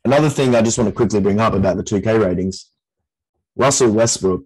another 0.05 0.29
thing 0.29 0.55
I 0.55 0.63
just 0.63 0.79
want 0.79 0.89
to 0.89 0.95
quickly 0.95 1.21
bring 1.21 1.41
up 1.41 1.55
about 1.55 1.77
the 1.77 1.85
2K 1.85 2.25
ratings. 2.25 2.71
Russell 3.57 3.93
Westbrook, 3.93 4.45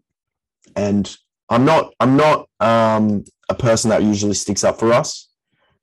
and 0.77 1.17
I'm 1.49 1.65
not 1.65 1.95
I'm 2.01 2.17
not 2.17 2.49
um, 2.61 3.25
a 3.49 3.55
person 3.55 3.91
that 3.91 4.03
usually 4.03 4.35
sticks 4.35 4.65
up 4.65 4.79
for 4.79 4.93
us, 4.93 5.29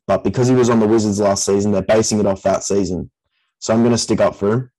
but 0.07 0.23
because 0.23 0.47
he 0.47 0.55
was 0.55 0.69
on 0.69 0.79
the 0.79 0.87
Wizards 0.87 1.19
last 1.19 1.45
season, 1.45 1.71
they're 1.71 1.81
basing 1.81 2.19
it 2.19 2.25
off 2.25 2.43
that 2.43 2.63
season. 2.63 3.09
So 3.59 3.73
I'm 3.73 3.81
going 3.81 3.91
to 3.91 3.97
stick 3.97 4.19
up 4.19 4.35
for 4.35 4.53
him. 4.53 4.71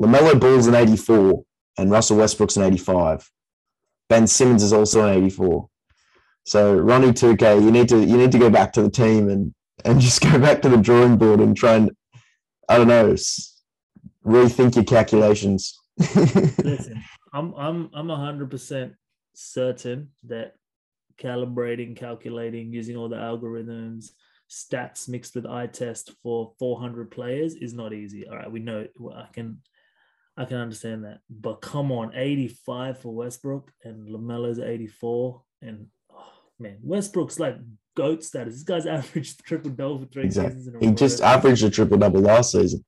LaMelo 0.00 0.38
Ball's 0.40 0.66
an 0.66 0.74
84, 0.74 1.42
and 1.76 1.90
Russell 1.90 2.18
Westbrook's 2.18 2.56
an 2.56 2.62
85. 2.64 3.30
Ben 4.08 4.26
Simmons 4.26 4.62
is 4.62 4.72
also 4.72 5.06
an 5.06 5.14
84. 5.16 5.68
So 6.48 6.74
Ronnie 6.74 7.12
2K, 7.12 7.62
you 7.62 7.70
need 7.70 7.90
to 7.90 7.98
you 7.98 8.16
need 8.16 8.32
to 8.32 8.38
go 8.38 8.48
back 8.48 8.72
to 8.72 8.82
the 8.82 8.90
team 8.90 9.28
and 9.28 9.52
and 9.84 10.00
just 10.08 10.22
go 10.22 10.38
back 10.38 10.62
to 10.62 10.70
the 10.70 10.78
drawing 10.78 11.18
board 11.18 11.40
and 11.40 11.54
try 11.54 11.74
and 11.74 11.90
I 12.70 12.78
don't 12.78 12.88
know 12.88 13.14
rethink 14.24 14.74
your 14.74 14.84
calculations. 14.84 15.78
Listen, 15.98 17.04
I'm 17.34 17.52
I'm 17.54 17.90
I'm 17.92 18.08
hundred 18.08 18.50
percent 18.50 18.94
certain 19.34 20.08
that 20.24 20.54
calibrating, 21.20 21.94
calculating, 21.94 22.72
using 22.72 22.96
all 22.96 23.10
the 23.10 23.16
algorithms, 23.16 24.12
stats 24.50 25.06
mixed 25.06 25.34
with 25.34 25.44
eye 25.44 25.66
test 25.66 26.12
for 26.22 26.52
400 26.58 27.10
players 27.10 27.56
is 27.56 27.74
not 27.74 27.92
easy. 27.92 28.26
All 28.26 28.36
right, 28.36 28.50
we 28.50 28.60
know 28.60 28.86
I 29.14 29.26
can 29.34 29.60
I 30.38 30.46
can 30.46 30.56
understand 30.56 31.04
that. 31.04 31.18
But 31.28 31.60
come 31.60 31.92
on, 31.92 32.12
85 32.14 33.00
for 33.00 33.14
Westbrook 33.14 33.70
and 33.84 34.08
LaMelo's 34.08 34.60
84 34.60 35.42
and 35.60 35.88
man, 36.58 36.78
Westbrook's 36.82 37.38
like 37.38 37.56
goat 37.96 38.24
status. 38.24 38.54
This 38.54 38.62
guy's 38.62 38.86
averaged 38.98 39.44
triple 39.44 39.70
double 39.70 40.00
for 40.00 40.06
three 40.06 40.24
exactly. 40.24 40.60
seasons. 40.60 40.76
he 40.80 40.92
just 40.92 41.20
averaged 41.20 41.64
a 41.64 41.70
triple 41.70 41.98
double 41.98 42.20
last 42.20 42.52
season. 42.52 42.84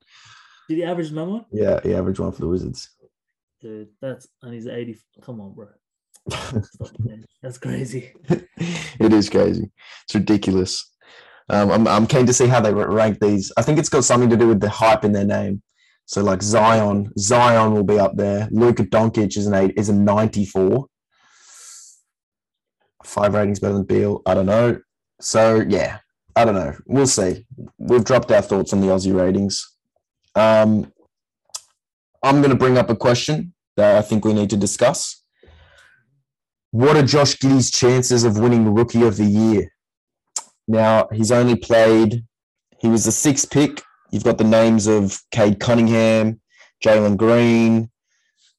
Did 0.68 0.78
he 0.78 0.84
average 0.84 1.10
another 1.10 1.30
one? 1.32 1.44
Yeah, 1.50 1.80
he 1.82 1.94
averaged 1.94 2.20
one 2.20 2.32
for 2.32 2.42
the 2.42 2.48
Wizards. 2.48 2.90
Dude, 3.60 3.88
that's 4.00 4.28
and 4.42 4.54
he's 4.54 4.66
80. 4.66 4.98
Come 5.20 5.40
on, 5.40 5.52
bro. 5.52 5.66
that's 7.42 7.58
crazy. 7.58 8.12
it 8.28 9.12
is 9.12 9.28
crazy. 9.28 9.70
It's 10.04 10.14
ridiculous. 10.14 10.88
Um, 11.48 11.70
I'm, 11.72 11.88
I'm 11.88 12.06
keen 12.06 12.26
to 12.26 12.32
see 12.32 12.46
how 12.46 12.60
they 12.60 12.72
rank 12.72 13.18
these. 13.20 13.50
I 13.56 13.62
think 13.62 13.78
it's 13.78 13.88
got 13.88 14.04
something 14.04 14.30
to 14.30 14.36
do 14.36 14.46
with 14.46 14.60
the 14.60 14.70
hype 14.70 15.04
in 15.04 15.12
their 15.12 15.24
name. 15.24 15.62
So 16.06 16.22
like 16.22 16.42
Zion, 16.42 17.12
Zion 17.18 17.72
will 17.72 17.84
be 17.84 17.98
up 17.98 18.16
there. 18.16 18.48
Luka 18.50 18.84
Doncic 18.84 19.36
is 19.36 19.46
an 19.46 19.54
eight, 19.54 19.74
is 19.76 19.88
a 19.88 19.92
94. 19.92 20.86
Five 23.04 23.34
ratings 23.34 23.60
better 23.60 23.74
than 23.74 23.84
Beal. 23.84 24.22
I 24.26 24.34
don't 24.34 24.46
know. 24.46 24.80
So 25.20 25.62
yeah, 25.68 25.98
I 26.36 26.44
don't 26.44 26.54
know. 26.54 26.74
We'll 26.86 27.06
see. 27.06 27.46
We've 27.78 28.04
dropped 28.04 28.30
our 28.30 28.42
thoughts 28.42 28.72
on 28.72 28.80
the 28.80 28.88
Aussie 28.88 29.14
ratings. 29.14 29.66
Um, 30.34 30.92
I'm 32.22 32.40
going 32.40 32.50
to 32.50 32.56
bring 32.56 32.78
up 32.78 32.90
a 32.90 32.96
question 32.96 33.54
that 33.76 33.96
I 33.96 34.02
think 34.02 34.24
we 34.24 34.34
need 34.34 34.50
to 34.50 34.56
discuss. 34.56 35.22
What 36.70 36.96
are 36.96 37.02
Josh 37.02 37.36
Giddey's 37.36 37.70
chances 37.70 38.22
of 38.24 38.38
winning 38.38 38.72
Rookie 38.72 39.02
of 39.02 39.16
the 39.16 39.24
Year? 39.24 39.72
Now, 40.68 41.08
he's 41.12 41.32
only 41.32 41.56
played, 41.56 42.24
he 42.78 42.88
was 42.88 43.04
the 43.04 43.12
sixth 43.12 43.50
pick. 43.50 43.82
You've 44.12 44.24
got 44.24 44.38
the 44.38 44.44
names 44.44 44.86
of 44.86 45.20
Cade 45.32 45.58
Cunningham, 45.58 46.40
Jalen 46.84 47.16
Green. 47.16 47.90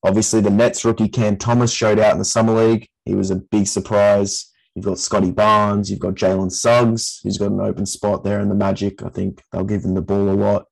Obviously, 0.04 0.42
the 0.42 0.50
Nets 0.50 0.84
rookie 0.84 1.08
Cam 1.08 1.38
Thomas 1.38 1.72
showed 1.72 2.00
out 2.00 2.14
in 2.14 2.20
the 2.20 2.26
Summer 2.26 2.54
League. 2.54 2.90
He 3.06 3.16
was 3.16 3.32
a 3.32 3.36
big 3.36 3.68
surprise. 3.68 4.52
You've 4.76 4.86
got 4.86 5.00
Scottie 5.00 5.32
Barnes. 5.32 5.90
You've 5.90 6.00
got 6.00 6.14
Jalen 6.14 6.52
Suggs, 6.52 7.20
who's 7.24 7.38
got 7.38 7.52
an 7.52 7.60
open 7.60 7.86
spot 7.86 8.24
there 8.24 8.40
in 8.40 8.50
the 8.50 8.56
Magic. 8.56 9.04
I 9.04 9.10
think 9.10 9.42
they'll 9.52 9.64
give 9.64 9.84
him 9.84 9.96
the 9.96 10.02
ball 10.02 10.30
a 10.30 10.32
lot. 10.32 10.66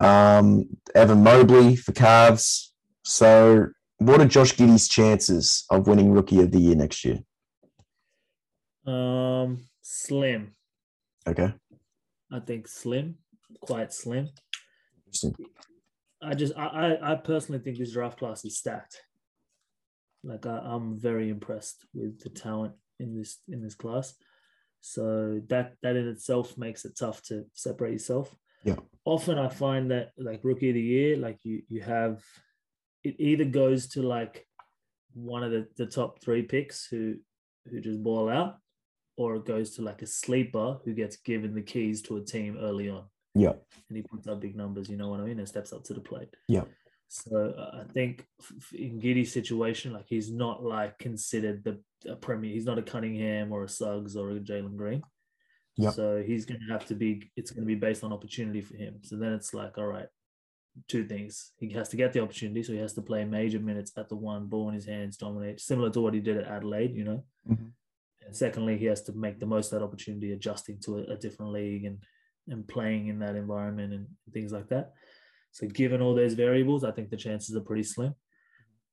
Um, 0.00 0.68
Evan 0.94 1.22
Mobley 1.22 1.76
for 1.76 1.92
Cavs. 1.92 2.68
So, 3.04 3.68
what 3.98 4.20
are 4.20 4.26
Josh 4.26 4.56
Giddey's 4.56 4.88
chances 4.88 5.64
of 5.70 5.86
winning 5.86 6.12
Rookie 6.12 6.40
of 6.40 6.50
the 6.50 6.58
Year 6.58 6.74
next 6.74 7.04
year? 7.04 7.20
Um, 8.86 9.66
slim. 9.82 10.54
Okay. 11.26 11.54
I 12.30 12.40
think 12.40 12.68
slim, 12.68 13.16
quite 13.60 13.92
slim. 13.92 14.28
Interesting. 15.06 15.34
I 16.20 16.34
just, 16.34 16.54
I, 16.56 16.98
I 17.00 17.14
personally 17.16 17.60
think 17.60 17.78
this 17.78 17.92
draft 17.92 18.18
class 18.18 18.44
is 18.44 18.58
stacked. 18.58 19.00
Like 20.24 20.46
I, 20.46 20.58
I'm 20.58 20.98
very 20.98 21.30
impressed 21.30 21.84
with 21.94 22.20
the 22.20 22.30
talent 22.30 22.74
in 23.00 23.16
this 23.16 23.38
in 23.48 23.62
this 23.62 23.74
class. 23.74 24.14
So 24.80 25.40
that 25.48 25.74
that 25.82 25.96
in 25.96 26.08
itself 26.08 26.58
makes 26.58 26.84
it 26.84 26.96
tough 26.98 27.22
to 27.24 27.44
separate 27.52 27.92
yourself. 27.92 28.34
Yeah. 28.64 28.76
Often 29.04 29.38
I 29.38 29.48
find 29.48 29.90
that 29.90 30.12
like 30.18 30.40
rookie 30.42 30.70
of 30.70 30.74
the 30.74 30.80
year, 30.80 31.16
like 31.16 31.38
you 31.42 31.62
you 31.68 31.82
have 31.82 32.22
it 33.02 33.16
either 33.18 33.44
goes 33.44 33.88
to 33.88 34.02
like 34.02 34.46
one 35.12 35.42
of 35.42 35.50
the, 35.52 35.68
the 35.76 35.86
top 35.86 36.20
three 36.22 36.42
picks 36.42 36.86
who 36.86 37.16
who 37.70 37.80
just 37.80 38.02
ball 38.02 38.28
out, 38.28 38.56
or 39.16 39.36
it 39.36 39.46
goes 39.46 39.76
to 39.76 39.82
like 39.82 40.02
a 40.02 40.06
sleeper 40.06 40.78
who 40.84 40.94
gets 40.94 41.16
given 41.16 41.54
the 41.54 41.62
keys 41.62 42.02
to 42.02 42.16
a 42.16 42.20
team 42.20 42.58
early 42.60 42.88
on. 42.90 43.04
Yeah. 43.34 43.54
And 43.88 43.96
he 43.96 44.02
puts 44.02 44.26
up 44.28 44.40
big 44.40 44.56
numbers, 44.56 44.88
you 44.88 44.96
know 44.96 45.08
what 45.08 45.20
I 45.20 45.24
mean, 45.24 45.38
and 45.38 45.48
steps 45.48 45.72
up 45.72 45.84
to 45.84 45.94
the 45.94 46.00
plate. 46.00 46.34
Yeah. 46.48 46.64
So 47.08 47.54
I 47.72 47.84
think 47.92 48.26
in 48.72 49.00
Giddey's 49.00 49.32
situation, 49.32 49.92
like 49.92 50.06
he's 50.08 50.32
not 50.32 50.64
like 50.64 50.98
considered 50.98 51.62
the 51.64 51.80
a 52.10 52.16
premier. 52.16 52.52
He's 52.52 52.66
not 52.66 52.78
a 52.78 52.82
Cunningham 52.82 53.52
or 53.52 53.64
a 53.64 53.68
Suggs 53.68 54.16
or 54.16 54.30
a 54.30 54.40
Jalen 54.40 54.76
Green. 54.76 55.02
Yeah. 55.76 55.90
So 55.90 56.22
he's 56.24 56.44
going 56.44 56.60
to 56.60 56.72
have 56.72 56.86
to 56.86 56.94
be. 56.94 57.30
It's 57.36 57.50
going 57.50 57.64
to 57.64 57.66
be 57.66 57.74
based 57.74 58.04
on 58.04 58.12
opportunity 58.12 58.60
for 58.60 58.76
him. 58.76 59.00
So 59.02 59.16
then 59.16 59.32
it's 59.32 59.54
like, 59.54 59.78
all 59.78 59.86
right, 59.86 60.06
two 60.88 61.04
things. 61.04 61.52
He 61.58 61.70
has 61.72 61.88
to 61.90 61.96
get 61.96 62.12
the 62.12 62.20
opportunity, 62.20 62.62
so 62.62 62.72
he 62.72 62.78
has 62.78 62.94
to 62.94 63.02
play 63.02 63.24
major 63.24 63.58
minutes 63.58 63.92
at 63.96 64.08
the 64.08 64.16
one, 64.16 64.46
ball 64.46 64.68
in 64.68 64.74
his 64.74 64.86
hands, 64.86 65.16
dominate, 65.16 65.60
similar 65.60 65.90
to 65.90 66.00
what 66.00 66.14
he 66.14 66.20
did 66.20 66.36
at 66.36 66.48
Adelaide. 66.48 66.94
You 66.94 67.04
know. 67.04 67.24
Mm-hmm. 67.48 67.66
And 68.26 68.36
secondly, 68.36 68.78
he 68.78 68.86
has 68.86 69.02
to 69.02 69.12
make 69.12 69.38
the 69.38 69.46
most 69.46 69.72
of 69.72 69.78
that 69.78 69.84
opportunity, 69.84 70.32
adjusting 70.32 70.80
to 70.80 70.98
a, 70.98 71.12
a 71.12 71.16
different 71.16 71.52
league 71.52 71.84
and 71.84 71.98
and 72.48 72.66
playing 72.66 73.08
in 73.08 73.18
that 73.20 73.36
environment 73.36 73.92
and 73.94 74.06
things 74.32 74.52
like 74.52 74.68
that. 74.68 74.92
So 75.54 75.68
given 75.68 76.02
all 76.02 76.16
those 76.16 76.34
variables, 76.34 76.82
I 76.82 76.90
think 76.90 77.10
the 77.10 77.16
chances 77.16 77.54
are 77.54 77.60
pretty 77.60 77.84
slim. 77.84 78.12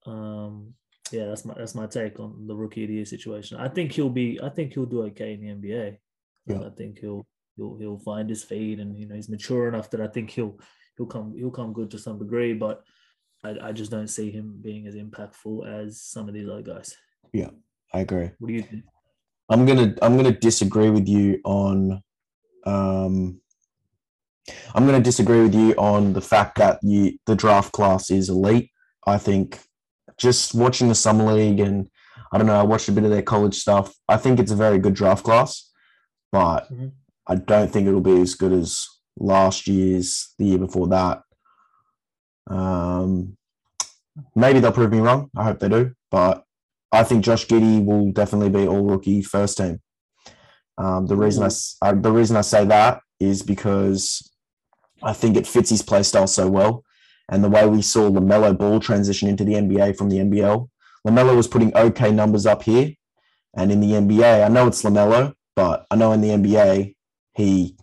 Um, 0.06 0.76
yeah, 1.12 1.26
that's 1.26 1.43
my 1.43 1.56
that's 1.56 1.74
my 1.74 1.88
take 1.88 2.19
on 2.19 2.45
the 2.45 2.56
rookie 2.56 2.84
of 2.84 2.89
the 2.89 2.95
year 2.95 3.06
situation. 3.06 3.58
I 3.58 3.67
think 3.67 3.91
he'll 3.91 4.10
be. 4.10 4.39
I 4.41 4.50
think 4.50 4.74
he'll 4.74 4.86
do 4.86 5.02
okay 5.06 5.34
in 5.34 5.41
the 5.41 5.47
NBA. 5.47 5.97
Yeah. 6.45 6.67
I 6.67 6.69
think 6.69 7.00
he'll 7.00 7.26
he'll 7.58 7.78
he'll 7.80 7.97
find 7.97 8.30
his 8.30 8.43
feet, 8.43 8.80
and 8.80 8.95
you 8.95 9.08
know 9.08 9.15
he's 9.15 9.28
mature 9.28 9.67
enough 9.69 9.89
that 9.89 10.02
I 10.02 10.08
think 10.08 10.30
he'll 10.30 10.60
he'll 10.97 11.08
come 11.08 11.34
he'll 11.36 11.50
come 11.50 11.74
good 11.74 11.89
to 11.91 11.97
some 11.97 12.19
degree. 12.19 12.54
But 12.54 12.84
I, 13.43 13.56
I 13.60 13.71
just 13.71 13.89
don't 13.89 14.08
see 14.08 14.30
him 14.30 14.60
being 14.62 14.86
as 14.86 14.95
impactful 14.95 15.67
as 15.67 16.00
some 16.00 16.28
of 16.28 16.36
these 16.36 16.47
other 16.47 16.62
guys. 16.62 16.95
Yeah, 17.34 17.50
I 17.91 18.02
agree. 18.02 18.30
What 18.38 18.50
do 18.50 18.54
you 18.54 18.62
think? 18.62 18.84
I'm 19.50 19.65
gonna 19.65 19.95
I'm 20.04 20.15
gonna 20.15 20.32
disagree 20.32 20.91
with 20.91 21.08
you 21.08 21.41
on 21.43 22.04
um 22.67 23.41
I'm 24.73 24.86
gonna 24.86 25.01
disagree 25.01 25.41
with 25.41 25.56
you 25.56 25.73
on 25.73 26.13
the 26.13 26.21
fact 26.21 26.58
that 26.58 26.80
you 26.84 27.17
the 27.25 27.36
draft 27.36 27.71
class 27.71 28.10
is 28.10 28.30
elite. 28.30 28.71
I 29.06 29.17
think 29.17 29.60
just 30.17 30.54
watching 30.54 30.88
the 30.88 30.95
summer 30.95 31.32
league 31.34 31.60
and 31.60 31.89
I 32.32 32.38
don't 32.38 32.47
know, 32.47 32.60
I 32.60 32.63
watched 32.63 32.88
a 32.88 32.91
bit 32.91 33.04
of 33.04 33.10
their 33.10 33.21
college 33.21 33.56
stuff. 33.56 33.93
I 34.08 34.17
think 34.17 34.39
it's 34.39 34.51
a 34.51 34.56
very 34.56 34.80
good 34.80 34.93
draft 34.93 35.23
class, 35.23 35.69
but 36.32 36.71
mm-hmm. 36.71 36.88
I 37.27 37.36
don't 37.36 37.71
think 37.71 37.88
it'll 37.88 38.01
be 38.01 38.21
as 38.21 38.36
good 38.36 38.54
as 38.54 38.88
last 39.17 39.67
year's, 39.67 40.34
the 40.38 40.45
year 40.45 40.58
before 40.58 40.88
that. 40.88 41.21
Um, 42.49 43.38
maybe 44.36 44.60
they'll 44.60 44.71
prove 44.71 44.91
me 44.91 44.99
wrong. 44.99 45.30
I 45.36 45.43
hope 45.43 45.60
they 45.60 45.69
do, 45.69 45.93
but 46.10 46.43
I 46.91 47.04
think 47.04 47.23
Josh 47.23 47.47
Giddey 47.47 47.84
will 47.84 48.12
definitely 48.12 48.49
be 48.49 48.67
all 48.67 48.84
rookie 48.84 49.21
first 49.21 49.58
team. 49.58 49.80
Um, 50.77 51.06
the 51.08 51.15
reason 51.15 51.43
I, 51.43 51.88
I, 51.88 51.93
the 51.93 52.12
reason 52.12 52.38
I 52.38 52.41
say 52.41 52.65
that 52.65 53.01
is 53.19 53.43
because 53.43 54.31
I 55.03 55.13
think 55.13 55.35
it 55.35 55.47
fits 55.47 55.69
his 55.69 55.81
play 55.81 56.03
style 56.03 56.27
so 56.27 56.47
well, 56.47 56.83
and 57.29 57.43
the 57.43 57.49
way 57.49 57.65
we 57.67 57.81
saw 57.81 58.09
LaMelo 58.09 58.57
Ball 58.57 58.79
transition 58.79 59.29
into 59.29 59.43
the 59.43 59.53
NBA 59.53 59.97
from 59.97 60.09
the 60.09 60.17
NBL. 60.17 60.69
LaMelo 61.07 61.35
was 61.35 61.47
putting 61.47 61.75
okay 61.75 62.11
numbers 62.11 62.45
up 62.45 62.63
here, 62.63 62.93
and 63.55 63.71
in 63.71 63.79
the 63.79 63.91
NBA, 63.91 64.45
I 64.45 64.47
know 64.47 64.67
it's 64.67 64.83
LaMelo, 64.83 65.33
but 65.55 65.85
I 65.89 65.95
know 65.95 66.11
in 66.11 66.21
the 66.21 66.29
NBA 66.29 66.95
he 67.33 67.75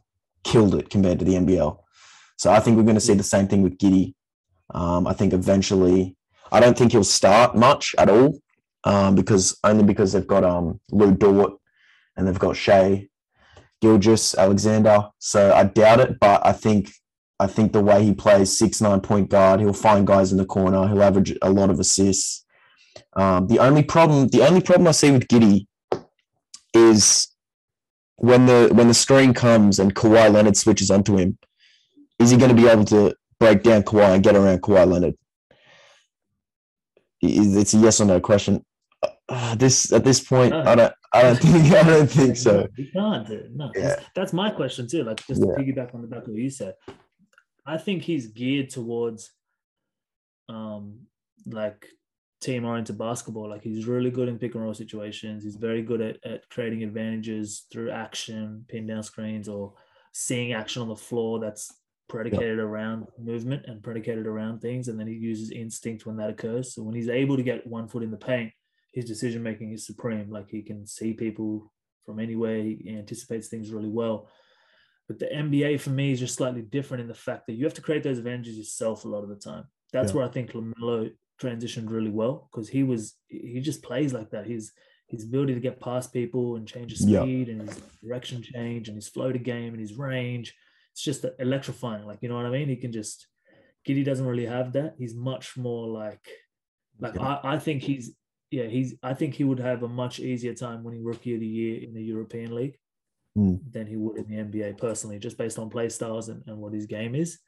killed 0.45 0.75
it 0.75 0.91
compared 0.91 1.19
to 1.19 1.25
the 1.25 1.35
NBL. 1.35 1.79
So 2.37 2.53
I 2.53 2.61
think 2.61 2.77
we're 2.77 2.85
going 2.85 2.95
to 2.95 3.01
see 3.01 3.15
the 3.15 3.23
same 3.23 3.49
thing 3.49 3.63
with 3.63 3.79
Giddey. 3.79 4.15
Um, 4.71 5.07
I 5.07 5.13
think 5.13 5.33
eventually, 5.33 6.17
I 6.53 6.61
don't 6.61 6.79
think 6.79 6.93
he'll 6.93 7.05
start 7.05 7.57
much 7.57 7.95
at 7.99 8.09
all 8.09 8.39
um, 8.85 9.15
because 9.15 9.59
only 9.65 9.83
because 9.83 10.13
they've 10.13 10.27
got 10.27 10.45
um, 10.45 10.81
Lu 10.91 11.13
Dort 11.13 11.55
and 12.17 12.27
they've 12.27 12.39
got 12.39 12.57
Shai 12.57 13.09
Gilgeous-Alexander. 13.81 15.09
So 15.19 15.53
I 15.53 15.65
doubt 15.65 16.01
it, 16.01 16.19
but 16.21 16.45
I 16.47 16.53
think 16.53 16.91
I 17.41 17.47
think 17.47 17.73
the 17.73 17.81
way 17.83 18.03
he 18.05 18.13
plays 18.15 18.57
six 18.57 18.81
nine 18.81 19.01
point 19.01 19.31
guard, 19.31 19.61
he'll 19.61 19.73
find 19.73 20.07
guys 20.07 20.33
in 20.33 20.39
the 20.39 20.45
corner. 20.47 20.87
He'll 20.89 21.03
average 21.03 21.37
a 21.43 21.51
lot 21.51 21.71
of 21.71 21.79
assists. 21.79 22.45
Um, 23.17 23.47
the 23.47 23.59
only 23.61 23.83
problem, 23.83 24.29
the 24.29 24.43
only 24.47 24.61
problem 24.61 24.89
I 24.89 24.93
see 24.93 25.11
with 25.11 25.29
Giddey 25.29 25.67
is 26.75 27.29
when 28.17 28.47
the 28.47 28.71
when 28.73 28.89
the 28.89 28.95
screen 28.95 29.33
comes 29.35 29.79
and 29.79 29.95
Kawhi 29.95 30.33
Leonard 30.33 30.57
switches 30.57 30.91
onto 30.91 31.17
him, 31.17 31.39
is 32.19 32.31
he 32.31 32.37
going 32.37 32.55
to 32.55 32.61
be 32.61 32.69
able 32.69 32.85
to 32.87 33.15
break 33.39 33.63
down 33.63 33.83
Kawhi 33.85 34.15
and 34.17 34.23
get 34.25 34.35
around 34.37 34.63
Kawhi 34.63 34.91
Leonard? 34.91 35.15
it's 37.21 37.75
a 37.75 37.79
yes 37.79 38.01
or 38.01 38.05
no 38.05 38.21
question. 38.21 38.65
Uh, 39.29 39.55
this 39.57 39.93
at 39.93 40.05
this 40.05 40.21
point, 40.21 40.51
No. 40.53 40.63
I 40.63 40.75
don't, 40.75 40.93
I 41.13 41.23
don't 41.23 41.37
think, 41.41 41.75
I 41.75 41.83
don't 41.83 42.11
think 42.11 42.37
so. 42.37 42.67
You 42.77 42.87
can't. 42.93 43.29
No, 43.55 43.71
Yeah. 43.75 43.83
that's, 43.89 44.03
that's 44.15 44.33
my 44.33 44.51
question 44.51 44.87
too. 44.89 45.05
Like 45.05 45.25
just 45.27 45.41
Yeah. 45.41 45.55
to 45.55 45.61
piggyback 45.63 45.95
on 45.95 46.01
the 46.03 46.07
back 46.09 46.23
of 46.23 46.29
what 46.29 46.37
you 46.39 46.49
said, 46.51 46.75
I 47.69 47.77
think 47.77 48.03
he's 48.03 48.29
geared 48.29 48.71
towards 48.71 49.31
um 50.49 51.01
like 51.47 51.87
team 52.41 52.65
oriented 52.65 52.97
basketball. 52.97 53.51
Like 53.51 53.63
he's 53.63 53.87
really 53.87 54.11
good 54.11 54.29
in 54.29 54.39
pick 54.39 54.55
and 54.55 54.65
roll 54.65 54.75
situations. 54.75 55.45
He's 55.45 55.57
very 55.57 55.83
good 55.83 56.01
at, 56.01 56.17
at 56.25 56.49
creating 56.49 56.83
advantages 56.83 57.67
through 57.71 57.91
action, 57.91 58.65
pin 58.69 58.87
down 58.87 59.03
screens, 59.03 59.49
or 59.49 59.75
seeing 60.13 60.53
action 60.53 60.83
on 60.83 60.89
the 60.89 60.97
floor 60.97 61.41
that's 61.41 61.73
predicated 62.09 62.59
around 62.59 63.07
movement 63.19 63.67
and 63.67 63.83
predicated 63.83 64.27
around 64.27 64.61
things. 64.61 64.89
And 64.89 64.99
then 64.99 65.07
he 65.07 65.15
uses 65.15 65.51
instinct 65.51 66.07
when 66.07 66.17
that 66.17 66.31
occurs. 66.31 66.75
So 66.75 66.83
when 66.83 66.95
he's 66.95 67.09
able 67.09 67.37
to 67.37 67.43
get 67.43 67.67
one 67.67 67.89
foot 67.89 68.03
in 68.03 68.11
the 68.11 68.17
paint, 68.17 68.53
his 68.93 69.05
decision 69.05 69.43
making 69.43 69.73
is 69.73 69.85
supreme. 69.85 70.31
Like 70.31 70.49
he 70.49 70.63
can 70.63 70.87
see 70.87 71.13
people 71.13 71.73
from 72.07 72.19
anywhere. 72.19 72.63
He 72.63 72.95
anticipates 72.97 73.49
things 73.49 73.71
really 73.71 73.91
well. 73.91 74.29
But 75.09 75.19
the 75.19 75.27
NBA 75.27 75.81
for 75.81 75.91
me 75.91 76.13
is 76.13 76.21
just 76.21 76.35
slightly 76.35 76.63
different 76.63 77.01
in 77.01 77.09
the 77.09 77.15
fact 77.15 77.47
that 77.47 77.55
you 77.55 77.65
have 77.65 77.75
to 77.75 77.81
create 77.81 78.03
those 78.03 78.19
advantages 78.19 78.57
yourself 78.59 79.05
a 79.05 79.09
lot 79.09 79.23
of 79.23 79.31
the 79.31 79.37
time. 79.37 79.65
That's 79.93 80.13
Yeah. 80.13 80.17
where 80.19 80.27
I 80.27 80.31
think 80.31 80.53
Lamelo 80.53 81.11
transitioned 81.41 81.89
really 81.91 82.11
well 82.11 82.49
because 82.51 82.69
he 82.69 82.83
was 82.83 83.15
he 83.29 83.61
just 83.61 83.83
plays 83.83 84.13
like 84.13 84.31
that. 84.31 84.47
His 84.47 84.73
his 85.07 85.25
ability 85.25 85.55
to 85.55 85.61
get 85.61 85.81
past 85.81 86.13
people 86.13 86.57
and 86.57 86.69
change 86.69 86.91
his 86.91 87.05
Yeah. 87.09 87.23
speed 87.23 87.49
and 87.49 87.63
his 87.63 87.81
direction 88.05 88.43
change 88.43 88.89
and 88.89 88.97
his 88.97 89.09
flow 89.09 89.33
to 89.33 89.39
game 89.39 89.73
and 89.73 89.81
his 89.81 89.95
range. 89.95 90.55
It's 90.93 91.03
just 91.03 91.25
electrifying. 91.39 92.05
Like 92.05 92.19
you 92.23 92.29
know 92.29 92.37
what 92.37 92.45
I 92.47 92.51
mean? 92.51 92.69
He 92.69 92.77
can 92.77 92.93
just 92.93 93.27
Giddey 93.87 94.05
doesn't 94.05 94.27
really 94.27 94.45
have 94.45 94.75
that. 94.75 94.97
He's 94.99 95.15
much 95.15 95.57
more 95.57 95.87
like 95.89 96.29
like 97.01 97.15
Yeah. 97.15 97.23
I, 97.43 97.55
I 97.55 97.59
think 97.59 97.83
he's 97.83 98.15
yeah, 98.51 98.65
he's 98.67 98.95
I 99.03 99.15
think 99.15 99.35
he 99.35 99.45
would 99.45 99.61
have 99.61 99.83
a 99.83 99.89
much 99.89 100.21
easier 100.21 100.53
time 100.55 100.85
winning 100.85 101.05
rookie 101.05 101.35
of 101.35 101.41
the 101.41 101.47
year 101.47 101.83
in 101.83 101.95
the 101.95 102.03
European 102.03 102.55
League 102.55 102.77
Hmm. 103.35 103.57
than 103.71 103.87
he 103.87 103.97
would 103.97 104.17
in 104.17 104.27
the 104.29 104.37
NBA 104.37 104.79
personally, 104.79 105.19
just 105.19 105.39
based 105.39 105.59
on 105.59 105.71
play 105.71 105.89
styles 105.89 106.29
and, 106.29 106.43
and 106.47 106.59
what 106.59 106.73
his 106.73 106.87
game 106.87 107.15
is. 107.15 107.39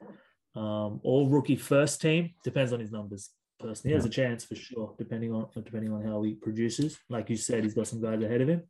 Um, 0.54 1.00
all 1.04 1.28
rookie 1.28 1.56
first 1.56 2.00
team 2.00 2.30
depends 2.44 2.72
on 2.72 2.80
his 2.80 2.90
numbers. 2.92 3.30
Personally, 3.58 3.90
he 3.90 3.94
has 3.94 4.04
a 4.04 4.10
chance 4.10 4.44
for 4.44 4.54
sure, 4.56 4.94
depending 4.98 5.32
on 5.32 5.46
depending 5.64 5.92
on 5.92 6.02
how 6.04 6.22
he 6.22 6.34
produces. 6.34 6.98
Like 7.08 7.30
you 7.30 7.36
said, 7.36 7.62
he's 7.64 7.74
got 7.74 7.86
some 7.88 8.00
guys 8.02 8.22
ahead 8.22 8.40
of 8.40 8.48
him. 8.48 8.62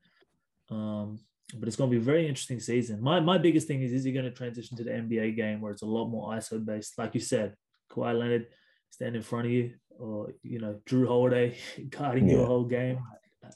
Um, 0.71 1.19
but 1.59 1.67
it's 1.67 1.77
going 1.77 1.91
to 1.91 1.97
be 1.97 2.01
a 2.03 2.05
very 2.05 2.29
interesting 2.29 2.61
season. 2.61 3.03
My 3.03 3.19
my 3.21 3.39
biggest 3.39 3.67
thing 3.67 3.83
is 3.83 3.93
is 3.93 4.05
he 4.05 4.13
going 4.13 4.25
to 4.25 4.31
transition 4.31 4.77
to 4.77 4.85
the 4.85 4.91
NBA 4.91 5.37
game 5.37 5.61
where 5.61 5.73
it's 5.73 5.83
a 5.83 5.87
lot 5.87 6.09
more 6.09 6.33
ISO 6.33 6.65
based? 6.65 6.97
Like 6.99 7.15
you 7.15 7.21
said, 7.21 7.55
Kawhi 7.93 8.17
Leonard 8.19 8.47
stand 8.91 9.17
in 9.17 9.23
front 9.23 9.47
of 9.47 9.53
you, 9.53 9.75
or 9.99 10.33
you 10.43 10.61
know 10.61 10.79
Jrue 10.87 11.07
Holiday 11.09 11.57
guarding 11.91 12.29
Yeah. 12.29 12.39
a 12.39 12.47
whole 12.47 12.65
game. 12.65 12.99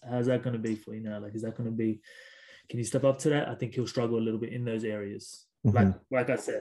How's 0.09 0.27
that 0.27 0.43
going 0.43 0.55
to 0.55 0.59
be 0.59 0.75
for 0.75 0.95
you 0.95 1.03
now? 1.03 1.21
Like, 1.21 1.35
is 1.35 1.43
that 1.43 1.57
going 1.57 1.71
to 1.71 1.77
be? 1.77 2.01
Can 2.71 2.79
he 2.79 2.85
step 2.85 3.05
up 3.05 3.19
to 3.21 3.29
that? 3.31 3.49
I 3.49 3.55
think 3.55 3.75
he'll 3.75 3.87
struggle 3.87 4.19
a 4.19 4.25
little 4.25 4.41
bit 4.41 4.53
in 4.53 4.65
those 4.65 4.85
areas. 4.85 5.47
Like 5.65 5.87
Mhm. 5.87 6.01
like 6.11 6.31
I 6.31 6.37
said, 6.37 6.61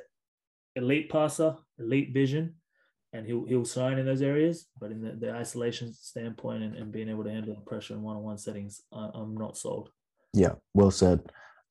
elite 0.76 1.10
passer, 1.10 1.58
elite 1.80 2.14
vision, 2.14 2.56
and 3.14 3.26
he'll 3.26 3.46
he'll 3.46 3.66
shine 3.66 3.98
in 4.00 4.06
those 4.06 4.22
areas. 4.22 4.68
But 4.80 4.92
in 4.92 5.02
the, 5.02 5.12
the 5.12 5.32
isolation 5.34 5.94
standpoint 5.94 6.64
and, 6.64 6.76
and 6.76 6.92
being 6.92 7.10
able 7.10 7.24
to 7.26 7.30
handle 7.32 7.56
the 7.56 7.62
pressure 7.62 7.94
in 7.94 8.02
one 8.02 8.16
on 8.18 8.24
one 8.24 8.38
settings, 8.38 8.82
I, 8.92 9.10
I'm 9.14 9.36
not 9.36 9.58
sold. 9.58 9.90
Yeah, 10.34 10.54
well 10.74 10.92
said. 10.92 11.22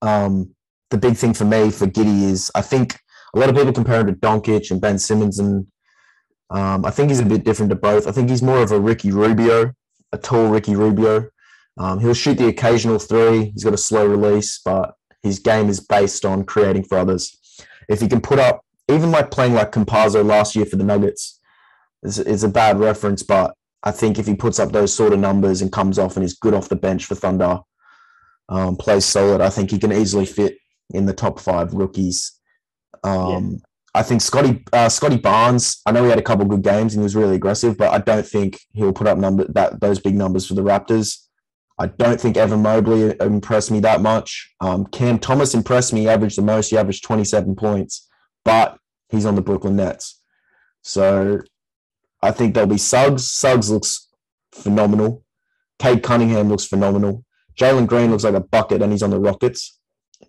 Um, 0.03 0.55
the 0.91 0.99
big 0.99 1.17
thing 1.17 1.35
for 1.35 1.45
me 1.45 1.71
for 1.71 1.87
Giddey 1.87 2.23
is 2.25 2.51
I 2.55 2.63
think 2.63 2.99
a 3.35 3.39
lot 3.39 3.49
of 3.49 3.57
people 3.57 3.73
compare 3.73 4.01
him 4.01 4.07
to 4.09 4.13
Doncic 4.13 4.71
and 4.71 4.81
Ben 4.81 4.99
Simmons, 4.99 5.39
and 5.39 5.67
um, 6.51 6.85
I 6.85 6.91
think 6.91 7.09
he's 7.11 7.21
a 7.21 7.25
bit 7.25 7.45
different 7.45 7.71
to 7.71 7.77
both. 7.77 8.07
I 8.07 8.13
think 8.13 8.29
he's 8.29 8.43
more 8.43 8.63
of 8.63 8.73
a 8.73 8.79
Ricky 8.81 9.11
Rubio, 9.11 9.73
a 10.13 10.19
tall 10.19 10.49
Ricky 10.49 10.77
Rubio. 10.77 11.29
Um, 11.79 12.01
he'll 12.01 12.15
shoot 12.15 12.39
the 12.39 12.49
occasional 12.49 12.99
three. 12.99 13.47
He's 13.47 13.65
got 13.65 13.75
a 13.75 13.79
slow 13.79 14.07
release, 14.07 14.61
but 14.65 14.95
his 15.23 15.39
game 15.39 15.69
is 15.69 15.81
based 15.81 16.25
on 16.25 16.45
creating 16.45 16.85
for 16.85 16.99
others. 16.99 17.39
If 17.89 18.01
he 18.01 18.09
can 18.09 18.21
put 18.21 18.39
up, 18.39 18.65
even 18.89 19.11
like 19.11 19.31
playing 19.31 19.55
like 19.55 19.73
Campazzo 19.73 20.25
last 20.25 20.55
year 20.55 20.67
for 20.67 20.77
the 20.77 20.85
Nuggets, 20.85 21.41
it's, 22.03 22.19
it's 22.19 22.43
a 22.43 22.49
bad 22.49 22.79
reference, 22.79 23.23
but 23.23 23.55
I 23.83 23.91
think 23.91 24.19
if 24.19 24.27
he 24.27 24.35
puts 24.35 24.59
up 24.59 24.73
those 24.73 24.95
sort 24.95 25.13
of 25.13 25.19
numbers 25.19 25.63
and 25.63 25.73
comes 25.73 25.99
off 25.99 26.17
and 26.17 26.25
is 26.25 26.35
good 26.35 26.55
off 26.55 26.69
the 26.69 26.77
bench 26.77 27.07
for 27.07 27.15
Thunder, 27.15 27.61
um, 28.49 28.77
plays 28.77 29.05
solid, 29.05 29.41
I 29.41 29.49
think 29.49 29.71
he 29.71 29.79
can 29.79 29.93
easily 29.93 30.27
fit 30.27 30.59
in 30.91 31.07
the 31.07 31.15
top 31.15 31.41
five 31.41 31.73
rookies. 31.73 32.33
Um, 33.03 33.61
I 33.95 34.03
think 34.03 34.21
Scottie 34.21 34.65
uh, 34.73 34.89
Scottie 34.89 35.19
Barnes. 35.19 35.81
I 35.85 35.93
know 35.93 36.05
he 36.05 36.11
had 36.11 36.19
a 36.19 36.23
couple 36.23 36.47
good 36.47 36.63
games 36.63 36.95
and 36.95 37.03
he 37.03 37.05
was 37.05 37.17
really 37.17 37.37
aggressive, 37.37 37.77
but 37.77 37.93
I 37.93 37.99
don't 37.99 38.27
think 38.27 38.61
he'll 38.73 38.93
put 38.93 39.07
up 39.07 39.19
number 39.19 39.47
that 39.53 39.81
those 39.81 39.99
big 39.99 40.15
numbers 40.15 40.47
for 40.47 40.55
the 40.55 40.63
Raptors. 40.63 41.19
I 41.79 41.87
don't 41.87 42.21
think 42.21 42.37
Evan 42.37 42.63
Mobley 42.63 43.15
impressed 43.21 43.71
me 43.71 43.81
that 43.81 44.01
much. 44.03 44.51
Um, 44.61 44.87
Cam 44.87 45.19
Thomas 45.19 45.55
impressed 45.55 45.93
me. 45.93 46.03
He 46.03 46.09
averaged 46.09 46.39
the 46.39 46.43
most. 46.43 46.69
He 46.71 46.77
averaged 46.79 47.05
27 47.05 47.57
points, 47.57 48.09
but 48.45 48.79
he's 49.09 49.27
on 49.27 49.35
the 49.35 49.43
Brooklyn 49.43 49.77
Nets. 49.77 50.21
So 50.83 51.41
I 52.23 52.31
think 52.31 52.55
there'll 52.55 52.69
be 52.69 52.79
Suggs. 52.79 53.29
Suggs 53.31 53.71
looks 53.71 54.09
phenomenal. 54.53 55.25
Cade 55.79 56.03
Cunningham 56.03 56.49
looks 56.49 56.65
phenomenal. 56.65 57.25
Jalen 57.59 57.87
Green 57.87 58.11
looks 58.11 58.25
like 58.25 58.35
a 58.35 58.41
bucket 58.41 58.83
and 58.83 58.93
he's 58.93 59.03
on 59.03 59.11
the 59.11 59.19
Rockets. 59.19 59.79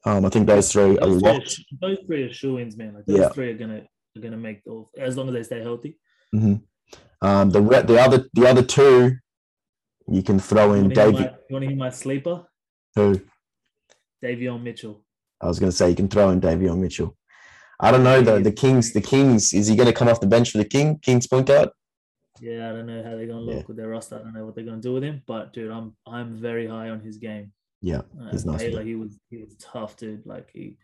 Um, 0.06 0.26
I 0.26 0.30
think 0.30 0.48
those 0.48 0.72
three 0.72 0.98
are 0.98 1.06
Those 1.08 1.24
are, 1.24 1.34
locked. 1.34 1.60
those 1.82 1.98
three 2.08 2.24
are 2.24 2.34
shoe-ins, 2.34 2.76
man. 2.78 2.96
Like 2.96 3.06
those 3.06 3.20
Yeah. 3.20 3.30
three 3.30 3.52
are 3.52 3.58
gonna 3.58 3.84
are 4.18 4.22
gonna 4.22 4.38
make 4.38 4.64
those 4.64 4.86
as 4.98 5.16
long 5.18 5.28
as 5.30 5.34
they 5.34 5.44
stay 5.44 5.62
healthy. 5.62 5.98
Um, 6.34 7.50
the 7.52 7.62
the 7.88 8.00
other 8.02 8.26
the 8.34 8.48
other 8.48 8.64
two, 8.64 9.18
you 10.08 10.24
can 10.24 10.40
throw 10.40 10.74
in 10.74 10.90
David. 10.90 11.32
you 11.50 11.54
want 11.54 11.64
to 11.64 11.70
hear 11.70 11.78
my 11.78 11.90
sleeper? 11.90 12.46
Who 12.96 13.20
Davion 14.24 14.62
Mitchell. 14.64 15.04
I 15.42 15.48
was 15.48 15.60
going 15.60 15.72
to 15.72 15.76
say 15.76 15.90
you 15.90 15.96
can 15.96 16.08
throw 16.08 16.30
in 16.30 16.40
Davion 16.40 16.80
Mitchell. 16.80 17.18
I 17.80 17.92
don't 17.92 18.04
know 18.04 18.22
though. 18.22 18.40
The 18.40 18.52
Kings, 18.52 18.94
the 18.94 19.02
Kings, 19.02 19.54
is 19.54 19.68
he 19.68 19.76
going 19.76 19.88
to 19.88 19.94
come 19.94 20.08
off 20.08 20.22
the 20.22 20.28
bench 20.28 20.52
for 20.52 20.58
the 20.60 20.66
King? 20.66 21.00
Kings 21.00 21.28
point 21.28 21.48
guard. 21.48 21.70
Yeah, 22.40 22.70
I 22.70 22.74
don't 22.74 22.88
know 22.88 23.04
how 23.04 23.12
they're 23.12 23.28
gonna 23.28 23.42
look 23.42 23.56
Yeah. 23.58 23.64
with 23.68 23.78
their 23.78 23.90
roster. 23.90 24.16
I 24.16 24.20
don't 24.20 24.34
know 24.34 24.44
what 24.44 24.56
they're 24.56 24.64
gonna 24.66 24.82
do 24.82 24.94
with 24.94 25.04
him, 25.04 25.22
but 25.28 25.54
dude, 25.54 25.72
I'm 25.72 25.96
I'm 26.06 26.36
very 26.36 26.66
high 26.68 26.90
on 26.90 27.00
his 27.00 27.18
game. 27.18 27.54
Yeah, 27.80 28.02
Uh, 28.20 28.32
He's 28.32 28.44
nice 28.44 28.60
with 28.60 28.72
Baylor, 28.72 28.82
it. 28.82 28.88
he 28.88 28.96
was 28.96 29.20
he 29.30 29.38
was 29.38 29.56
tough, 29.58 29.96
dude. 29.98 30.26
Like 30.26 30.50
he 30.52 30.78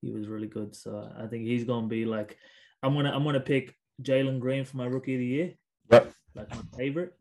he 0.00 0.10
was 0.10 0.28
really 0.28 0.46
good. 0.46 0.74
So 0.74 1.08
I 1.16 1.26
think 1.26 1.44
he's 1.44 1.64
gonna 1.64 1.88
be 1.88 2.04
like 2.06 2.38
I'm 2.82 2.94
gonna 2.94 3.12
I'm 3.14 3.22
gonna 3.22 3.38
pick 3.38 3.74
Jalen 4.02 4.40
Green 4.40 4.64
for 4.64 4.78
my 4.78 4.86
rookie 4.86 5.14
of 5.14 5.20
the 5.20 5.26
year, 5.26 5.52
Yep. 5.92 6.12
like 6.34 6.50
my 6.50 6.62
favorite, 6.76 7.12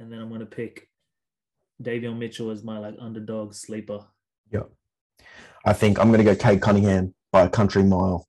and 0.00 0.10
then 0.10 0.18
I'm 0.20 0.30
gonna 0.30 0.46
pick 0.46 0.88
Davion 1.82 2.18
Mitchell 2.18 2.50
as 2.50 2.64
my 2.64 2.78
like 2.78 2.96
underdog 3.00 3.54
sleeper. 3.54 4.00
Yeah, 4.50 4.64
I 5.64 5.72
think 5.72 6.00
I'm 6.00 6.08
going 6.08 6.18
to 6.18 6.24
go 6.24 6.34
Cade 6.34 6.60
Cunningham 6.60 7.14
by 7.32 7.42
a 7.42 7.48
country 7.48 7.84
mile. 7.84 8.26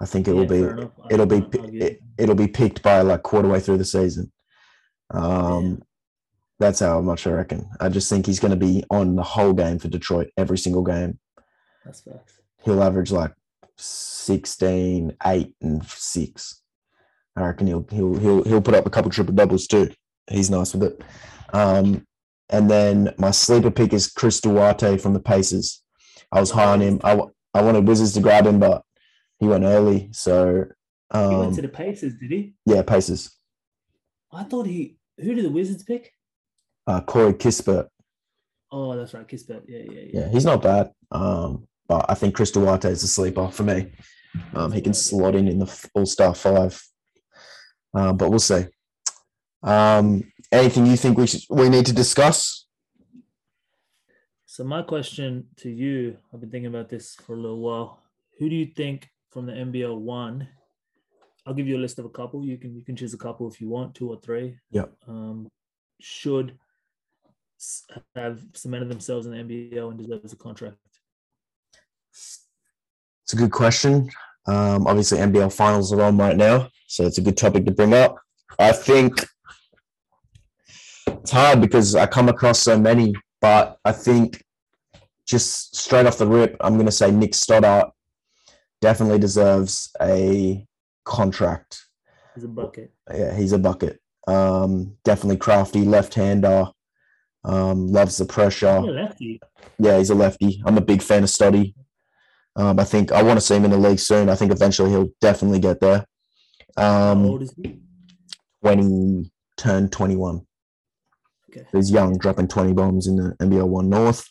I 0.00 0.06
think 0.06 0.28
it 0.28 0.32
will 0.34 0.42
Yeah, 0.42 0.48
be 0.48 0.60
fair 0.60 0.76
enough. 0.78 0.90
I- 1.02 1.14
it'll 1.14 1.26
be 1.26 1.36
I'll- 1.36 1.42
I'll 1.60 1.68
give 1.70 1.82
it, 1.82 2.00
it'll 2.18 2.34
be 2.34 2.46
picked 2.48 2.82
by 2.82 3.00
like 3.00 3.22
quarter 3.22 3.48
way 3.48 3.60
through 3.60 3.78
the 3.78 3.84
season. 3.84 4.30
Um, 5.10 5.82
that's 6.58 6.80
how 6.80 7.00
much 7.00 7.26
I 7.26 7.30
reckon. 7.32 7.68
I 7.80 7.88
just 7.88 8.08
think 8.10 8.26
he's 8.26 8.38
going 8.40 8.50
to 8.50 8.56
be 8.56 8.84
on 8.90 9.16
the 9.16 9.22
whole 9.22 9.52
game 9.54 9.78
for 9.78 9.88
Detroit 9.88 10.28
every 10.36 10.58
single 10.58 10.82
game. 10.82 11.18
That's 11.84 12.02
facts. 12.02 12.34
He'll 12.64 12.82
average 12.82 13.10
like 13.10 13.32
16, 13.76 15.16
8, 15.24 15.54
and 15.62 15.84
6. 15.84 16.60
I 17.36 17.40
reckon 17.46 17.66
he'll 17.66 17.86
he'll 17.90 18.14
he'll 18.16 18.42
he'll 18.44 18.62
put 18.62 18.74
up 18.74 18.86
a 18.86 18.90
couple 18.90 19.10
triple 19.10 19.34
doubles 19.34 19.66
too. 19.66 19.90
He's 20.30 20.50
nice 20.50 20.74
with 20.74 20.82
it. 20.84 21.02
Um, 21.52 22.04
and 22.50 22.70
then 22.70 23.14
my 23.18 23.30
sleeper 23.30 23.70
pick 23.70 23.92
is 23.92 24.10
Chris 24.10 24.40
Duarte 24.40 24.98
from 24.98 25.12
the 25.14 25.20
Pacers. 25.20 25.82
I 26.32 26.40
was 26.40 26.50
high 26.50 26.72
on 26.72 26.80
him. 26.80 27.00
I, 27.04 27.20
I 27.52 27.62
wanted 27.62 27.86
Wizards 27.86 28.12
to 28.14 28.20
grab 28.20 28.46
him, 28.46 28.58
but 28.58 28.82
he 29.38 29.46
went 29.46 29.64
early. 29.64 30.08
So 30.12 30.64
He 31.12 31.18
went 31.18 31.48
um, 31.48 31.54
to 31.56 31.62
the 31.62 31.68
Pacers, 31.68 32.14
did 32.20 32.30
he? 32.30 32.54
yeah, 32.66 32.82
Pacers. 32.82 33.30
I 34.32 34.44
thought 34.44 34.66
he. 34.66 34.96
Who 35.18 35.34
did 35.34 35.44
the 35.44 35.50
Wizards 35.50 35.84
pick? 35.84 36.12
Uh, 36.86 37.00
Corey 37.00 37.34
Kispert. 37.34 37.88
Oh, 38.72 38.96
that's 38.96 39.14
right, 39.14 39.26
Kispert. 39.28 39.62
Yeah, 39.68 39.78
yeah, 39.84 40.00
yeah. 40.00 40.20
Yeah, 40.20 40.28
he's 40.28 40.44
not 40.44 40.62
bad. 40.62 40.90
Um, 41.12 41.66
but 41.86 42.06
I 42.08 42.14
think 42.14 42.34
Chris 42.34 42.50
Duarte 42.50 42.90
is 42.90 43.04
a 43.04 43.08
sleeper 43.08 43.48
for 43.48 43.62
me. 43.62 43.92
Um, 44.54 44.72
he 44.72 44.80
can 44.80 44.94
slot 44.94 45.36
in 45.36 45.46
in 45.46 45.60
the 45.60 45.88
All 45.94 46.06
Star 46.06 46.34
five. 46.34 46.82
Uh, 47.94 48.12
but 48.12 48.30
we'll 48.30 48.40
see. 48.40 48.66
Um, 49.64 50.30
anything 50.52 50.86
you 50.86 50.96
think 50.96 51.18
we 51.18 51.26
should, 51.26 51.40
we 51.48 51.68
need 51.68 51.86
to 51.86 51.92
discuss? 51.92 52.66
So 54.44 54.62
my 54.62 54.82
question 54.82 55.48
to 55.56 55.70
you, 55.70 56.18
I've 56.32 56.40
been 56.40 56.50
thinking 56.50 56.72
about 56.72 56.88
this 56.88 57.14
for 57.14 57.34
a 57.34 57.40
little 57.40 57.58
while. 57.58 58.02
Who 58.38 58.48
do 58.48 58.54
you 58.54 58.66
think 58.66 59.08
from 59.30 59.46
the 59.46 59.52
NBL 59.52 59.98
one? 59.98 60.48
I'll 61.46 61.54
give 61.54 61.66
you 61.66 61.76
a 61.76 61.80
list 61.80 61.98
of 61.98 62.04
a 62.04 62.10
couple. 62.10 62.44
You 62.44 62.56
can 62.56 62.74
you 62.74 62.82
can 62.82 62.96
choose 62.96 63.14
a 63.14 63.18
couple 63.18 63.48
if 63.48 63.60
you 63.60 63.68
want, 63.68 63.94
two 63.94 64.08
or 64.08 64.20
three. 64.20 64.56
Yeah. 64.70 64.84
Um, 65.08 65.48
should 66.00 66.56
have 68.14 68.40
cemented 68.54 68.90
themselves 68.90 69.26
in 69.26 69.32
the 69.32 69.38
NBL 69.38 69.90
and 69.90 69.98
deserves 69.98 70.32
a 70.32 70.36
contract. 70.36 70.76
It's 72.10 73.32
a 73.32 73.36
good 73.36 73.50
question. 73.50 74.10
Um, 74.46 74.86
obviously, 74.86 75.18
NBL 75.18 75.52
finals 75.52 75.92
are 75.92 76.02
on 76.02 76.16
right 76.18 76.36
now, 76.36 76.68
so 76.86 77.06
it's 77.06 77.18
a 77.18 77.22
good 77.22 77.36
topic 77.36 77.64
to 77.64 77.72
bring 77.72 77.94
up. 77.94 78.18
I 78.58 78.72
think 78.72 79.26
It's 81.24 81.32
hard 81.32 81.62
because 81.62 81.94
I 81.94 82.04
come 82.04 82.28
across 82.28 82.58
so 82.60 82.78
many, 82.78 83.14
but 83.40 83.78
I 83.82 83.92
think 83.92 84.44
just 85.26 85.74
straight 85.74 86.04
off 86.04 86.18
the 86.18 86.26
rip, 86.26 86.54
I'm 86.60 86.74
going 86.74 86.84
to 86.84 86.92
say 86.92 87.10
Nick 87.10 87.34
Stoddart 87.34 87.90
definitely 88.82 89.18
deserves 89.18 89.90
a 90.02 90.66
contract. 91.06 91.82
He's 92.34 92.44
a 92.44 92.48
bucket. 92.48 92.92
Yeah, 93.10 93.34
he's 93.34 93.52
a 93.52 93.58
bucket. 93.58 94.02
Um, 94.28 94.98
definitely 95.02 95.38
crafty, 95.38 95.86
left-hander. 95.86 96.66
Um, 97.42 97.86
loves 97.88 98.18
the 98.18 98.26
pressure. 98.26 98.80
He's 98.82 98.90
a 98.90 98.92
lefty. 98.92 99.40
Yeah, 99.78 99.96
he's 99.96 100.10
a 100.10 100.14
lefty. 100.14 100.62
I'm 100.66 100.76
a 100.76 100.82
big 100.82 101.00
fan 101.00 101.22
of 101.22 101.30
Stoddy. 101.30 101.72
Um, 102.54 102.78
I 102.78 102.84
think 102.84 103.12
I 103.12 103.22
want 103.22 103.38
to 103.38 103.46
see 103.46 103.56
him 103.56 103.64
in 103.64 103.70
the 103.70 103.78
league 103.78 103.98
soon. 103.98 104.28
I 104.28 104.34
think 104.34 104.52
eventually 104.52 104.90
he'll 104.90 105.08
definitely 105.22 105.58
get 105.60 105.80
there. 105.80 106.04
How 106.76 107.12
Um, 107.12 107.24
old 107.24 107.40
is 107.40 107.54
he? 107.56 107.78
20 108.62 109.32
turned 109.56 109.90
21. 109.90 110.46
Okay. 111.56 111.66
He's 111.72 111.90
young, 111.90 112.18
dropping 112.18 112.48
20 112.48 112.72
bombs 112.72 113.06
in 113.06 113.16
the 113.16 113.36
NBL 113.40 113.68
One 113.68 113.88
North. 113.88 114.28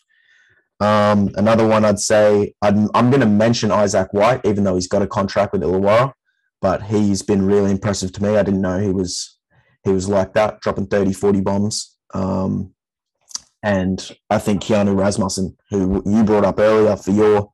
Um, 0.80 1.30
another 1.36 1.66
one 1.66 1.84
I'd 1.84 2.00
say 2.00 2.54
I'm, 2.60 2.90
I'm 2.94 3.10
going 3.10 3.20
to 3.20 3.26
mention 3.26 3.70
Isaac 3.70 4.12
White, 4.12 4.40
even 4.44 4.64
though 4.64 4.74
he's 4.74 4.88
got 4.88 5.02
a 5.02 5.06
contract 5.06 5.52
with 5.52 5.62
Illawarra, 5.62 6.12
but 6.60 6.82
he's 6.82 7.22
been 7.22 7.46
really 7.46 7.70
impressive 7.70 8.12
to 8.12 8.22
me. 8.22 8.36
I 8.36 8.42
didn't 8.42 8.60
know 8.60 8.78
he 8.78 8.90
was 8.90 9.38
he 9.84 9.92
was 9.92 10.08
like 10.08 10.32
that, 10.32 10.60
dropping 10.60 10.86
30, 10.86 11.12
40 11.12 11.40
bombs. 11.42 11.96
Um, 12.14 12.74
and 13.62 14.16
I 14.30 14.38
think 14.38 14.62
Keanu 14.62 14.98
Rasmussen, 14.98 15.56
who 15.70 16.02
you 16.06 16.24
brought 16.24 16.44
up 16.44 16.58
earlier 16.58 16.96
for 16.96 17.10
your 17.10 17.50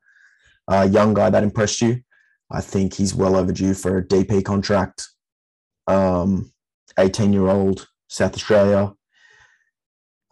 uh, 0.69 0.89
young 0.91 1.13
guy 1.13 1.29
that 1.29 1.43
impressed 1.43 1.81
you, 1.81 2.03
I 2.51 2.61
think 2.61 2.95
he's 2.95 3.15
well 3.15 3.37
overdue 3.37 3.75
for 3.75 3.99
a 3.99 4.05
DP 4.05 4.45
contract. 4.45 5.09
Um, 5.87 6.53
18 6.99 7.33
year 7.33 7.49
old 7.49 7.89
South 8.09 8.35
Australia. 8.35 8.93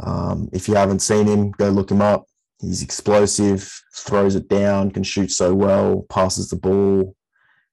Um, 0.00 0.48
if 0.52 0.68
you 0.68 0.74
haven't 0.74 1.00
seen 1.00 1.26
him, 1.26 1.50
go 1.52 1.70
look 1.70 1.90
him 1.90 2.02
up. 2.02 2.26
He's 2.60 2.82
explosive, 2.82 3.70
throws 3.94 4.34
it 4.34 4.48
down, 4.48 4.90
can 4.90 5.02
shoot 5.02 5.30
so 5.30 5.54
well, 5.54 6.04
passes 6.08 6.50
the 6.50 6.56
ball. 6.56 7.14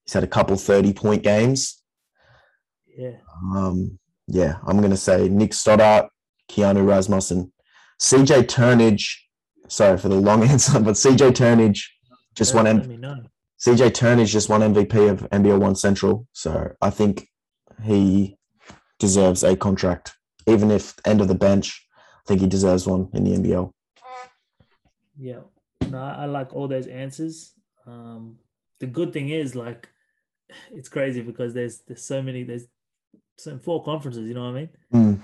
He's 0.05 0.13
had 0.13 0.23
a 0.23 0.27
couple 0.27 0.55
30 0.55 0.93
point 0.93 1.23
games. 1.23 1.81
Yeah. 2.97 3.17
Um, 3.55 3.99
yeah, 4.27 4.57
I'm 4.65 4.77
going 4.77 4.91
to 4.91 4.97
say 4.97 5.27
Nick 5.27 5.53
Stoddart, 5.53 6.09
Keanu 6.49 6.87
Rasmussen, 6.87 7.51
CJ 8.01 8.43
Turnage. 8.43 9.17
Sorry 9.67 9.97
for 9.97 10.09
the 10.09 10.15
long 10.15 10.43
answer, 10.49 10.79
but 10.79 10.93
CJ 10.93 11.31
Turnage 11.31 11.79
just 12.35 12.53
won. 12.53 12.67
M- 12.67 12.77
Let 12.77 12.87
me 12.87 12.97
know. 12.97 13.23
CJ 13.59 13.91
Turnage 13.91 14.27
just 14.27 14.49
won 14.49 14.61
MVP 14.61 15.09
of 15.09 15.21
NBL 15.31 15.59
One 15.59 15.75
Central, 15.75 16.27
so 16.33 16.71
I 16.81 16.89
think 16.91 17.27
he 17.83 18.37
deserves 18.99 19.43
a 19.43 19.55
contract, 19.55 20.13
even 20.47 20.69
if 20.71 20.93
end 21.05 21.21
of 21.21 21.27
the 21.27 21.35
bench. 21.35 21.84
I 22.25 22.29
think 22.29 22.41
he 22.41 22.47
deserves 22.47 22.87
one 22.87 23.09
in 23.13 23.23
the 23.23 23.37
NBL. 23.37 23.71
Yeah. 25.17 25.41
No, 25.89 25.99
I 25.99 26.25
like 26.25 26.53
all 26.53 26.67
those 26.67 26.87
answers. 26.87 27.53
Um, 27.85 28.37
the 28.79 28.87
good 28.87 29.13
thing 29.13 29.29
is 29.29 29.55
like 29.55 29.87
it's 30.71 30.89
crazy 30.89 31.21
because 31.21 31.53
there's 31.53 31.79
there's 31.87 32.03
so 32.03 32.21
many 32.21 32.43
there's 32.43 32.65
some 33.37 33.59
four 33.59 33.83
conferences, 33.83 34.27
you 34.27 34.33
know 34.33 34.51
what 34.51 34.57
I 34.57 34.59
mean? 34.59 34.69
Mm. 34.93 35.21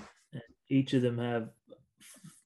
Each 0.68 0.92
of 0.94 1.02
them 1.02 1.18
have 1.18 1.48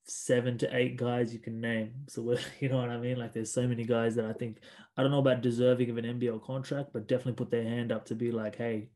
seven 0.04 0.56
to 0.58 0.76
eight 0.76 0.96
guys 0.96 1.32
you 1.32 1.40
can 1.40 1.60
name. 1.60 1.92
So 2.08 2.22
we're, 2.22 2.38
you 2.60 2.68
know 2.68 2.78
what 2.78 2.90
I 2.90 2.98
mean? 2.98 3.18
Like 3.18 3.32
there's 3.32 3.52
so 3.52 3.66
many 3.66 3.84
guys 3.84 4.14
that 4.14 4.24
I 4.24 4.32
think 4.32 4.58
I 4.96 5.02
don't 5.02 5.10
know 5.10 5.18
about 5.18 5.42
deserving 5.42 5.90
of 5.90 5.98
an 5.98 6.04
NBL 6.04 6.42
contract, 6.42 6.90
but 6.92 7.06
definitely 7.08 7.34
put 7.34 7.50
their 7.50 7.64
hand 7.64 7.92
up 7.92 8.06
to 8.06 8.14
be 8.14 8.32
like, 8.32 8.56
hey, 8.56 8.88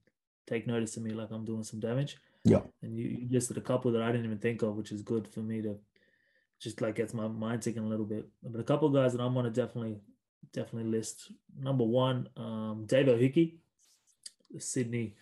take 0.47 0.67
notice 0.67 0.97
of 0.97 1.03
me, 1.03 1.11
like 1.11 1.31
I'm 1.31 1.45
doing 1.45 1.65
some 1.65 1.81
damage. 1.81 2.17
Yeah. 2.45 2.61
And 2.83 2.97
you, 2.97 3.05
you 3.05 3.29
listed 3.31 3.59
a 3.59 3.61
couple 3.61 3.93
that 3.93 4.03
I 4.03 4.11
didn't 4.13 4.25
even 4.27 4.39
think 4.39 4.63
of, 4.63 4.75
which 4.77 4.93
is 4.93 5.03
good 5.03 5.29
for 5.29 5.41
me 5.41 5.61
to 5.63 5.77
just 6.61 6.81
like 6.81 6.95
gets 6.97 7.15
my 7.15 7.29
mind 7.29 7.63
ticking 7.63 7.85
a 7.85 7.89
little 7.89 8.07
bit. 8.07 8.29
But 8.43 8.61
a 8.61 8.65
couple 8.65 8.89
of 8.89 8.95
guys 8.95 9.13
that 9.13 9.21
I'm 9.23 9.35
gonna 9.35 9.51
definitely 9.51 10.01
definitely 10.53 10.91
list. 10.91 11.33
Number 11.59 11.85
one, 11.85 12.29
um, 12.37 12.85
David 12.87 13.21
Hickey, 13.21 13.59
Sydney 14.59 15.15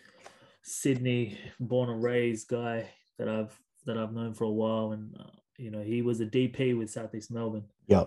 Sydney 0.63 1.39
born 1.61 1.91
and 1.91 2.03
raised 2.03 2.49
guy 2.49 2.89
that 3.19 3.29
I've 3.29 3.59
that 3.87 3.97
I've 3.99 4.13
known 4.13 4.35
for 4.35 4.45
a 4.45 4.51
while, 4.51 4.93
and 4.93 5.15
uh, 5.19 5.25
you 5.57 5.71
know 5.71 5.81
he 5.83 6.03
was 6.03 6.21
a 6.21 6.27
DP 6.27 6.77
with 6.77 6.91
Southeast 6.91 7.31
Melbourne, 7.31 7.65
Yeah. 7.87 8.05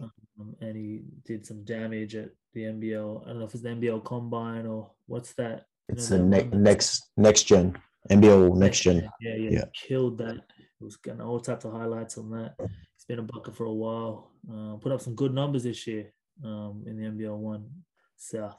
um, 0.00 0.54
and 0.60 0.76
he 0.76 1.02
did 1.24 1.44
some 1.46 1.64
damage 1.64 2.14
at 2.14 2.30
the 2.52 2.62
NBL. 2.62 3.24
I 3.24 3.28
don't 3.28 3.38
know 3.40 3.44
if 3.46 3.54
it's 3.54 3.62
the 3.62 3.70
NBL 3.70 4.04
Combine 4.04 4.66
or 4.66 4.90
what's 5.06 5.32
that. 5.34 5.66
You 5.88 5.94
It's 5.96 6.10
know, 6.10 6.18
the 6.18 6.22
ne- 6.24 6.56
next 6.56 7.10
next 7.16 7.44
gen 7.44 7.76
NBL 8.10 8.56
next 8.56 8.80
gen. 8.80 9.08
Yeah, 9.20 9.34
yeah, 9.36 9.50
Yeah. 9.50 9.64
killed 9.74 10.18
that. 10.18 10.34
It 10.36 10.80
was 10.80 10.96
getting 10.96 11.20
all 11.20 11.40
types 11.40 11.64
of 11.64 11.72
highlights 11.72 12.18
on 12.18 12.30
that. 12.30 12.54
He's 12.60 13.04
been 13.08 13.18
a 13.18 13.22
bucket 13.22 13.56
for 13.56 13.64
a 13.64 13.72
while. 13.72 14.30
Uh, 14.50 14.76
put 14.76 14.92
up 14.92 15.00
some 15.00 15.14
good 15.14 15.32
numbers 15.32 15.62
this 15.62 15.86
year 15.86 16.12
um, 16.44 16.84
in 16.86 16.96
the 16.96 17.04
NBL 17.08 17.36
One 17.36 17.70
South. 18.16 18.56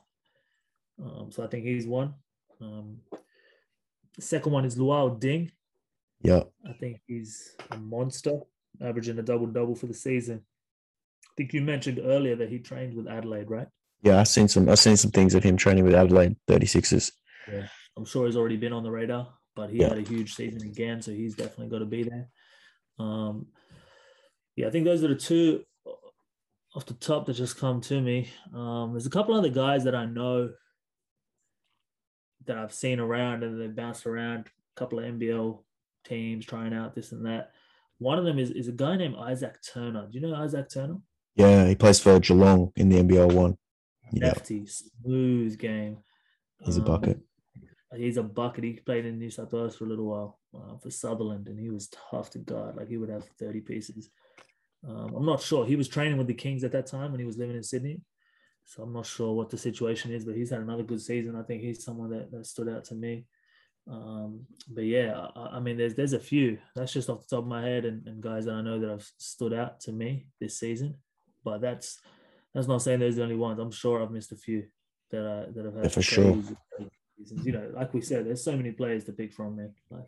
Um, 1.03 1.29
so 1.31 1.43
I 1.43 1.47
think 1.47 1.65
he's 1.65 1.85
one. 1.85 2.13
Um, 2.61 2.97
the 4.15 4.21
second 4.21 4.51
one 4.53 4.65
is 4.65 4.77
Luau 4.77 5.09
Ding. 5.09 5.51
Yeah, 6.21 6.43
I 6.67 6.73
think 6.73 7.01
he's 7.05 7.53
a 7.71 7.77
monster, 7.77 8.39
averaging 8.81 9.19
a 9.19 9.21
double 9.21 9.45
double 9.47 9.75
for 9.75 9.87
the 9.87 9.93
season. 9.93 10.41
I 11.25 11.31
think 11.37 11.53
you 11.53 11.61
mentioned 11.61 11.99
earlier 12.01 12.35
that 12.37 12.49
he 12.49 12.59
trained 12.59 12.95
with 12.95 13.07
Adelaide, 13.07 13.49
right? 13.49 13.67
Yeah, 14.01 14.21
I've 14.21 14.27
seen 14.29 14.47
some. 14.47 14.69
I've 14.69 14.79
seen 14.79 14.95
some 14.97 15.11
things 15.11 15.35
of 15.35 15.43
him 15.43 15.57
training 15.57 15.83
with 15.83 15.93
Adelaide 15.93 16.37
36ers. 16.47 17.11
I'm 17.97 18.05
sure 18.05 18.25
he's 18.25 18.35
already 18.35 18.57
been 18.57 18.73
on 18.73 18.83
the 18.83 18.91
radar, 18.91 19.33
but 19.55 19.69
he 19.69 19.79
Yeah. 19.79 19.89
had 19.89 19.97
a 19.97 20.01
huge 20.01 20.33
season 20.35 20.61
again, 20.67 21.01
so 21.01 21.11
he's 21.11 21.35
definitely 21.35 21.69
got 21.69 21.79
to 21.79 21.85
be 21.85 22.03
there. 22.03 22.29
Um, 22.99 23.47
yeah, 24.55 24.67
I 24.67 24.69
think 24.71 24.85
those 24.85 25.03
are 25.03 25.07
the 25.09 25.15
two 25.15 25.63
off 26.75 26.85
the 26.85 26.93
top 26.93 27.25
that 27.25 27.33
just 27.33 27.57
come 27.57 27.79
to 27.81 28.01
me. 28.01 28.29
Um, 28.53 28.91
there's 28.91 29.05
a 29.05 29.09
couple 29.09 29.33
other 29.33 29.49
guys 29.49 29.85
that 29.85 29.95
I 29.95 30.05
know 30.05 30.51
that 32.45 32.57
I've 32.57 32.73
seen 32.73 32.99
around 32.99 33.43
and 33.43 33.59
they 33.59 33.67
bounced 33.67 34.05
around 34.05 34.47
a 34.47 34.79
couple 34.79 34.99
of 34.99 35.05
NBL 35.05 35.63
teams 36.03 36.45
trying 36.45 36.73
out 36.73 36.93
this 36.93 37.11
and 37.11 37.25
that. 37.25 37.51
One 37.97 38.19
of 38.19 38.25
them 38.25 38.37
is, 38.39 38.51
is 38.51 38.67
a 38.67 38.73
guy 38.73 38.97
named 38.97 39.15
Isaac 39.17 39.57
Turner. 39.73 40.07
Do 40.11 40.19
you 40.19 40.27
know 40.27 40.35
Isaac 40.35 40.69
Turner? 40.69 40.97
Yeah, 41.35 41.67
he 41.67 41.75
plays 41.75 41.99
for 41.99 42.19
Geelong 42.19 42.71
in 42.75 42.89
the 42.89 42.97
NBL 43.01 43.33
one. 43.33 43.57
Yeah, 44.11 44.27
Lefty, 44.27 44.65
smooth 44.67 45.57
game. 45.57 45.97
he's 46.59 46.77
a 46.77 46.81
Um, 46.81 46.85
bucket. 46.85 47.19
He's 47.97 48.17
a 48.17 48.23
bucket. 48.23 48.63
He 48.63 48.73
played 48.73 49.05
in 49.05 49.19
New 49.19 49.29
South 49.29 49.53
Wales 49.53 49.75
for 49.75 49.85
a 49.85 49.87
little 49.87 50.05
while 50.05 50.39
uh, 50.55 50.77
for 50.77 50.89
Sutherland, 50.89 51.47
and 51.47 51.59
he 51.59 51.69
was 51.69 51.89
tough 52.11 52.29
to 52.31 52.39
guard. 52.39 52.75
Like 52.75 52.87
he 52.87 52.97
would 52.97 53.09
have 53.09 53.25
30 53.39 53.61
pieces. 53.61 54.09
Um, 54.87 55.13
I'm 55.15 55.25
not 55.25 55.41
sure. 55.41 55.65
He 55.65 55.75
was 55.75 55.87
training 55.87 56.17
with 56.17 56.27
the 56.27 56.33
Kings 56.33 56.63
at 56.63 56.71
that 56.73 56.87
time 56.87 57.11
when 57.11 57.19
he 57.19 57.25
was 57.25 57.37
living 57.37 57.55
in 57.55 57.63
Sydney. 57.63 58.01
So 58.65 58.83
I'm 58.83 58.93
not 58.93 59.05
sure 59.05 59.33
what 59.33 59.49
the 59.49 59.57
situation 59.57 60.11
is, 60.11 60.25
but 60.25 60.35
he's 60.35 60.49
had 60.49 60.61
another 60.61 60.83
good 60.83 61.01
season. 61.01 61.35
I 61.35 61.43
think 61.43 61.61
he's 61.61 61.83
someone 61.83 62.09
that, 62.09 62.31
that 62.31 62.45
stood 62.45 62.69
out 62.69 62.83
to 62.85 62.95
me. 62.95 63.25
Um, 63.87 64.47
but 64.67 64.85
yeah, 64.85 65.27
I, 65.35 65.57
I 65.57 65.59
mean, 65.59 65.77
there's 65.77 65.93
there's 65.93 66.13
a 66.13 66.19
few. 66.19 66.57
That's 66.75 66.91
just 66.91 67.09
off 67.09 67.21
the 67.21 67.35
top 67.35 67.43
of 67.43 67.49
my 67.49 67.61
head, 67.61 67.85
and, 67.85 68.07
and 68.07 68.21
guys 68.21 68.45
that 68.45 68.55
I 68.55 68.61
know 68.61 68.79
that 68.79 68.89
have 68.89 69.07
stood 69.17 69.53
out 69.53 69.79
to 69.81 69.91
me 69.91 70.27
this 70.41 70.59
season. 70.59 70.95
But 71.43 71.61
that's 71.61 71.99
that's 72.53 72.67
not 72.67 72.81
saying 72.81 72.99
those 72.99 73.13
are 73.13 73.17
the 73.17 73.23
only 73.23 73.35
ones. 73.35 73.59
I'm 73.59 73.71
sure 73.71 74.01
I've 74.01 74.09
missed 74.09 74.31
a 74.31 74.37
few 74.37 74.65
that 75.11 75.21
I 75.21 75.51
that 75.51 75.65
have 75.65 75.75
had 75.75 75.83
Yeah, 75.83 75.89
for 75.89 76.01
sure. 76.01 76.43
Crazy 77.15 77.29
seasons. 77.29 77.45
You 77.45 77.53
know, 77.53 77.71
like 77.73 77.93
we 77.93 78.01
said, 78.01 78.25
there's 78.25 78.43
so 78.43 78.55
many 78.55 78.71
players 78.71 79.05
to 79.05 79.13
pick 79.13 79.33
from, 79.33 79.57
man. 79.57 79.73
Like, 79.89 80.05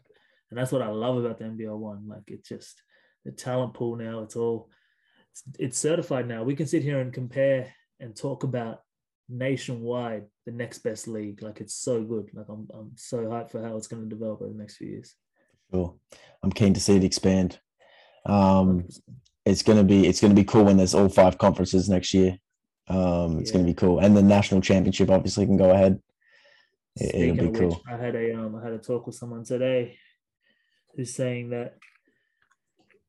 and 0.50 0.58
that's 0.58 0.72
what 0.72 0.82
I 0.82 0.90
love 0.90 1.18
about 1.18 1.38
the 1.38 1.46
NBL 1.46 1.78
one. 1.78 2.08
Like, 2.08 2.24
it's 2.28 2.48
just 2.48 2.82
the 3.26 3.32
talent 3.32 3.74
pool 3.74 3.96
now. 3.96 4.22
It's 4.22 4.36
all 4.36 4.70
it's, 5.32 5.44
it's 5.60 5.78
certified 5.78 6.28
now. 6.28 6.44
We 6.44 6.56
can 6.56 6.68
sit 6.68 6.84
here 6.84 7.00
and 7.00 7.14
compare 7.14 7.74
and 8.00 8.16
talk 8.16 8.44
about 8.44 8.82
nationwide 9.30 10.26
the 10.46 10.52
next 10.52 10.80
best 10.80 11.08
league. 11.08 11.42
Like, 11.42 11.60
it's 11.62 11.76
so 11.76 12.04
good. 12.04 12.30
Like, 12.34 12.48
I'm 12.50 12.68
I'm 12.74 12.92
so 12.96 13.20
hyped 13.20 13.52
for 13.52 13.62
how 13.62 13.78
it's 13.78 13.88
going 13.88 14.04
to 14.04 14.10
develop 14.10 14.42
over 14.42 14.52
the 14.52 14.60
next 14.60 14.78
few 14.78 14.88
years. 14.88 15.16
Sure. 15.72 15.96
I'm 16.44 16.52
keen 16.52 16.74
to 16.74 16.80
see 16.80 16.96
it 16.96 17.04
expand. 17.04 17.60
Um, 18.26 18.88
it's 19.46 19.64
gonna 19.64 19.84
be 19.84 20.06
it's 20.06 20.20
gonna 20.20 20.34
be 20.34 20.44
cool 20.44 20.66
when 20.66 20.78
there's 20.78 20.94
all 20.94 21.10
five 21.10 21.38
conferences 21.38 21.90
next 21.90 22.14
year. 22.14 22.38
Um, 22.90 23.40
it's 23.40 23.52
gonna 23.52 23.64
be 23.64 23.74
cool, 23.74 24.00
and 24.00 24.16
the 24.16 24.22
national 24.22 24.62
championship 24.62 25.10
obviously 25.10 25.46
can 25.46 25.58
go 25.58 25.72
ahead. 25.72 26.02
Speaking 26.98 27.36
be 27.36 27.46
of 27.46 27.52
which, 27.52 27.60
cool. 27.60 27.82
I 27.88 27.98
had 27.98 28.16
a 28.16 28.34
um, 28.36 28.56
I 28.56 28.64
had 28.64 28.74
a 28.74 28.78
talk 28.78 29.06
with 29.08 29.16
someone 29.16 29.44
today 29.44 29.98
who's 30.96 31.14
saying 31.14 31.50
that 31.52 31.76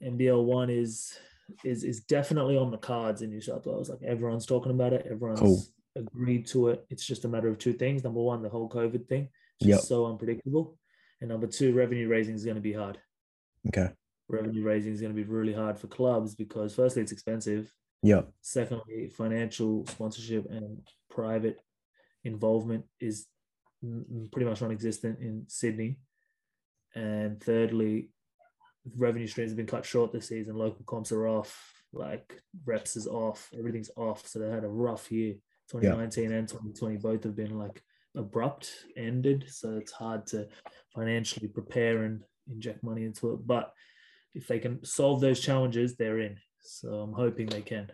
NBL 0.03 0.45
one 0.45 0.71
is 0.71 1.19
is 1.65 1.85
is 1.85 2.01
definitely 2.01 2.57
on 2.57 2.71
the 2.71 2.77
cards 2.79 3.23
in 3.23 3.31
New 3.31 3.41
South 3.41 3.67
Wales. 3.67 3.89
Like 3.89 4.03
everyone's 4.03 4.47
talking 4.47 4.73
about 4.73 4.93
it, 4.93 5.07
everyone's 5.11 5.41
Cool. 5.41 5.63
agreed 5.97 6.47
to 6.49 6.69
it. 6.69 6.85
It's 6.91 7.07
just 7.07 7.25
a 7.25 7.29
matter 7.29 7.49
of 7.49 7.59
two 7.59 7.73
things. 7.73 8.05
Number 8.05 8.21
one, 8.21 8.43
the 8.43 8.49
whole 8.49 8.69
COVID 8.69 9.09
thing, 9.09 9.29
Yep. 9.61 9.81
so 9.81 10.07
unpredictable. 10.07 10.79
And 11.21 11.31
number 11.31 11.47
two, 11.47 11.73
revenue 11.75 12.07
raising 12.09 12.35
is 12.35 12.45
going 12.45 12.57
to 12.57 12.61
be 12.61 12.73
hard. 12.75 12.99
Okay. 13.69 13.89
Revenue 14.29 14.63
raising 14.63 14.93
is 14.93 15.01
going 15.01 15.13
to 15.13 15.17
be 15.21 15.29
really 15.29 15.55
hard 15.55 15.79
for 15.79 15.87
clubs 15.89 16.35
because 16.35 16.75
firstly, 16.75 17.03
it's 17.03 17.13
expensive. 17.13 17.73
Yeah. 18.03 18.23
Secondly, 18.43 19.09
financial 19.09 19.85
sponsorship 19.87 20.49
and 20.51 20.87
private 21.11 21.61
involvement 22.25 22.85
is 23.01 23.27
pretty 24.33 24.49
much 24.49 24.61
non-existent 24.61 25.19
in 25.21 25.45
Sydney. 25.49 25.99
And 26.95 27.43
thirdly, 27.43 28.11
revenue 28.97 29.27
streams 29.27 29.51
have 29.51 29.57
been 29.57 29.67
cut 29.67 29.85
short 29.85 30.13
this 30.13 30.29
season. 30.29 30.57
Local 30.57 30.85
comps 30.87 31.13
are 31.13 31.29
off, 31.29 31.73
like 31.93 32.41
reps 32.65 32.97
is 32.97 33.07
off, 33.07 33.51
everything's 33.57 33.91
off. 33.97 34.27
So 34.27 34.39
they 34.39 34.51
had 34.51 34.65
a 34.65 34.69
rough 34.69 35.11
year. 35.11 35.35
2019 35.71 36.31
yeah. 36.31 36.37
and 36.39 36.49
2020 36.49 36.97
both 36.97 37.25
have 37.25 37.37
been 37.37 37.59
like 37.59 37.83
abrupt 38.17 38.71
ended. 38.97 39.45
So 39.49 39.77
it's 39.77 39.93
hard 39.93 40.27
to 40.29 40.49
financially 40.95 41.49
prepare 41.49 42.05
and 42.05 42.23
inject 42.51 42.83
money 42.83 43.05
into 43.05 43.35
it. 43.35 43.47
But 43.47 43.73
if 44.35 44.47
they 44.47 44.59
can 44.59 44.85
solve 44.85 45.21
those 45.21 45.41
challenges, 45.41 45.97
they're 45.97 46.21
in. 46.21 46.39
So 46.61 47.01
I'm 47.01 47.13
hoping 47.13 47.47
they 47.47 47.63
can. 47.63 47.91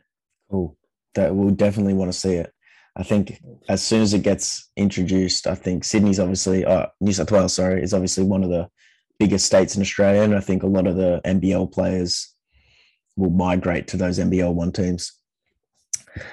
Cool. 0.50 0.76
That 1.14 1.34
we'll 1.34 1.50
definitely 1.50 1.94
want 1.94 2.12
to 2.12 2.18
see 2.18 2.34
it. 2.34 2.52
I 2.96 3.02
think 3.02 3.40
as 3.68 3.82
soon 3.82 4.02
as 4.02 4.14
it 4.14 4.22
gets 4.22 4.70
introduced, 4.76 5.46
I 5.46 5.54
think 5.54 5.84
Sydney's 5.84 6.20
obviously, 6.20 6.64
uh, 6.64 6.86
New 7.00 7.12
South 7.12 7.30
Wales, 7.30 7.54
sorry, 7.54 7.82
is 7.82 7.92
obviously 7.92 8.24
one 8.24 8.44
of 8.44 8.50
the 8.50 8.68
biggest 9.18 9.46
states 9.46 9.74
in 9.74 9.82
Australia. 9.82 10.22
And 10.22 10.34
I 10.34 10.40
think 10.40 10.62
a 10.62 10.68
lot 10.68 10.86
of 10.86 10.96
the 10.96 11.20
NBL 11.24 11.72
players 11.72 12.34
will 13.16 13.30
migrate 13.30 13.88
to 13.88 13.96
those 13.96 14.18
NBL 14.18 14.54
one 14.54 14.72
teams. 14.72 15.12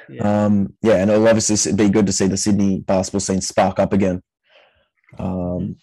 Yeah. 0.08 0.46
Um, 0.46 0.74
yeah, 0.84 0.96
and 0.96 1.10
it'll 1.10 1.28
obviously 1.28 1.74
be 1.74 1.90
good 1.90 2.06
to 2.06 2.14
see 2.14 2.28
the 2.28 2.38
Sydney 2.38 2.80
basketball 2.82 3.20
scene 3.20 3.42
spark 3.42 3.80
up 3.80 3.94
again. 3.94 4.22
Um, 5.18 5.78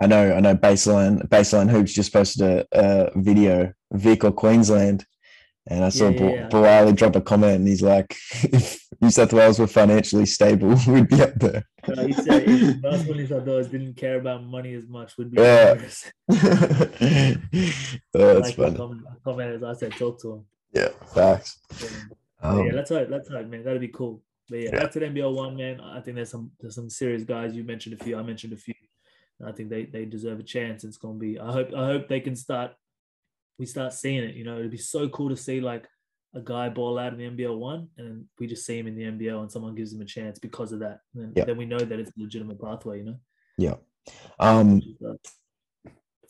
I 0.00 0.06
know, 0.06 0.34
I 0.34 0.40
know. 0.40 0.54
Baseline, 0.54 1.26
baseline 1.28 1.70
hoops 1.70 1.92
just 1.92 2.12
posted 2.12 2.42
a, 2.42 2.66
a 2.72 3.20
video, 3.20 3.72
Vic 3.92 4.24
or 4.24 4.32
Queensland, 4.32 5.04
and 5.66 5.84
I 5.84 5.90
saw 5.90 6.08
yeah, 6.08 6.48
yeah, 6.52 6.84
yeah. 6.84 6.92
drop 6.92 7.16
a 7.16 7.20
comment, 7.20 7.56
and 7.56 7.68
he's 7.68 7.82
like, 7.82 8.16
"If 8.42 8.80
New 9.00 9.10
South 9.10 9.32
Wales 9.32 9.58
were 9.58 9.66
financially 9.66 10.26
stable, 10.26 10.76
we'd 10.86 11.08
be 11.08 11.22
up 11.22 11.34
there." 11.34 11.64
Uh, 11.88 12.06
he 12.06 12.12
said 12.12 12.42
if 12.46 13.06
New 13.06 13.26
South 13.26 13.44
Wales 13.44 13.68
didn't 13.68 13.94
care 13.94 14.20
about 14.20 14.44
money 14.44 14.74
as 14.74 14.86
much, 14.86 15.16
would 15.16 15.30
be. 15.30 15.40
Yeah. 15.40 15.74
oh, 16.30 17.34
that's 18.12 18.14
like 18.14 18.56
funny. 18.56 18.76
Comment, 18.76 19.02
comment 19.24 19.54
as 19.54 19.62
I 19.62 19.72
said, 19.74 19.92
talk 19.92 20.20
to 20.22 20.32
him. 20.34 20.44
Yeah, 20.72 20.88
facts. 21.14 21.58
Um, 22.42 22.66
yeah, 22.66 22.72
that's 22.72 22.90
right. 22.90 23.08
That's 23.08 23.30
Let's 23.30 23.48
man. 23.48 23.64
That'd 23.64 23.80
be 23.80 23.88
cool. 23.88 24.22
But 24.48 24.58
yeah, 24.58 24.70
yeah. 24.72 24.80
back 24.80 24.90
to 24.92 25.00
the 25.00 25.06
NBL 25.06 25.34
one, 25.34 25.56
man. 25.56 25.80
I 25.80 26.00
think 26.00 26.16
there's 26.16 26.30
some 26.30 26.50
there's 26.60 26.74
some 26.74 26.90
serious 26.90 27.24
guys. 27.24 27.54
You 27.54 27.64
mentioned 27.64 28.00
a 28.00 28.04
few. 28.04 28.18
I 28.18 28.22
mentioned 28.22 28.52
a 28.52 28.56
few. 28.56 28.74
I 29.46 29.52
think 29.52 29.70
they 29.70 29.84
they 29.84 30.04
deserve 30.04 30.40
a 30.40 30.42
chance. 30.42 30.84
It's 30.84 30.96
gonna 30.96 31.18
be. 31.18 31.38
I 31.38 31.52
hope 31.52 31.72
I 31.74 31.86
hope 31.86 32.08
they 32.08 32.20
can 32.20 32.36
start. 32.36 32.72
We 33.58 33.66
start 33.66 33.92
seeing 33.92 34.24
it. 34.24 34.34
You 34.34 34.44
know, 34.44 34.58
it'd 34.58 34.70
be 34.70 34.76
so 34.76 35.08
cool 35.08 35.28
to 35.30 35.36
see 35.36 35.60
like 35.60 35.88
a 36.34 36.40
guy 36.40 36.68
ball 36.68 36.98
out 36.98 37.12
in 37.12 37.18
the 37.18 37.44
NBL 37.44 37.58
one, 37.58 37.88
and 37.98 38.24
we 38.38 38.46
just 38.46 38.64
see 38.64 38.78
him 38.78 38.86
in 38.86 38.96
the 38.96 39.04
NBL, 39.04 39.40
and 39.40 39.50
someone 39.50 39.74
gives 39.74 39.92
him 39.92 40.00
a 40.00 40.04
chance 40.04 40.38
because 40.38 40.72
of 40.72 40.80
that. 40.80 41.00
And 41.14 41.32
yeah. 41.36 41.44
then 41.44 41.56
we 41.56 41.64
know 41.64 41.78
that 41.78 41.98
it's 41.98 42.10
a 42.10 42.20
legitimate 42.20 42.60
pathway. 42.60 42.98
You 42.98 43.04
know. 43.04 43.16
Yeah. 43.58 43.74
Um, 44.38 44.80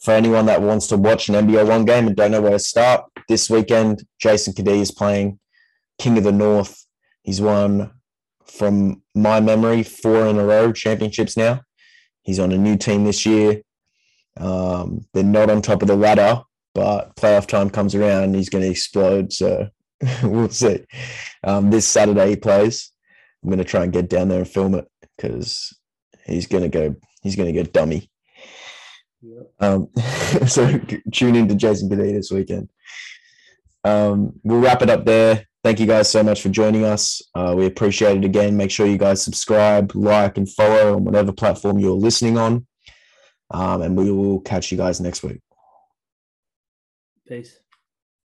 for 0.00 0.12
anyone 0.12 0.46
that 0.46 0.62
wants 0.62 0.86
to 0.88 0.96
watch 0.96 1.28
an 1.28 1.34
NBL 1.34 1.68
one 1.68 1.84
game 1.84 2.06
and 2.06 2.16
don't 2.16 2.30
know 2.30 2.40
where 2.40 2.52
to 2.52 2.58
start, 2.58 3.04
this 3.28 3.50
weekend 3.50 4.04
Jason 4.18 4.54
Cadee 4.54 4.80
is 4.80 4.90
playing 4.90 5.38
King 5.98 6.18
of 6.18 6.24
the 6.24 6.32
North. 6.32 6.86
He's 7.22 7.40
won, 7.40 7.92
from 8.46 9.02
my 9.14 9.40
memory, 9.40 9.82
four 9.82 10.26
in 10.26 10.38
a 10.38 10.44
row 10.44 10.72
championships 10.72 11.36
now. 11.36 11.60
He's 12.22 12.38
on 12.38 12.52
a 12.52 12.58
new 12.58 12.76
team 12.76 13.04
this 13.04 13.26
year. 13.26 13.62
Um, 14.38 15.06
they're 15.12 15.22
not 15.22 15.50
on 15.50 15.60
top 15.60 15.82
of 15.82 15.88
the 15.88 15.96
ladder, 15.96 16.42
but 16.74 17.14
playoff 17.16 17.46
time 17.46 17.68
comes 17.68 17.94
around 17.94 18.24
and 18.24 18.34
he's 18.34 18.48
going 18.48 18.64
to 18.64 18.70
explode. 18.70 19.32
So 19.32 19.68
we'll 20.22 20.48
see. 20.48 20.84
Um, 21.44 21.70
this 21.70 21.86
Saturday 21.86 22.30
he 22.30 22.36
plays. 22.36 22.92
I'm 23.42 23.50
going 23.50 23.58
to 23.58 23.64
try 23.64 23.84
and 23.84 23.92
get 23.92 24.08
down 24.08 24.28
there 24.28 24.40
and 24.40 24.48
film 24.48 24.74
it 24.74 24.86
because 25.16 25.74
he's 26.26 26.46
going 26.46 26.62
to 26.62 26.68
go. 26.68 26.96
He's 27.22 27.36
going 27.36 27.52
to 27.52 27.62
go 27.62 27.70
dummy. 27.70 28.10
Um, 29.58 29.88
so 30.46 30.78
tune 31.12 31.36
in 31.36 31.48
to 31.48 31.54
Jason 31.54 31.88
Cadee 31.88 32.12
this 32.12 32.30
weekend. 32.30 32.70
Um, 33.84 34.38
we'll 34.42 34.60
wrap 34.60 34.82
it 34.82 34.90
up 34.90 35.04
there 35.04 35.46
thank 35.62 35.80
you 35.80 35.86
guys 35.86 36.10
so 36.10 36.22
much 36.22 36.42
for 36.42 36.48
joining 36.48 36.84
us. 36.84 37.22
Uh, 37.34 37.54
we 37.56 37.66
appreciate 37.66 38.18
it 38.18 38.24
again. 38.24 38.56
Make 38.56 38.70
sure 38.70 38.86
you 38.86 38.98
guys 38.98 39.22
subscribe, 39.22 39.94
like, 39.94 40.38
and 40.38 40.48
follow 40.48 40.96
on 40.96 41.04
whatever 41.04 41.32
platform 41.32 41.78
you're 41.78 41.92
listening 41.92 42.38
on. 42.38 42.66
Um, 43.50 43.82
and 43.82 43.96
we 43.96 44.10
will 44.10 44.40
catch 44.40 44.70
you 44.70 44.78
guys 44.78 45.00
next 45.00 45.22
week. 45.22 45.40
Peace. 47.26 47.58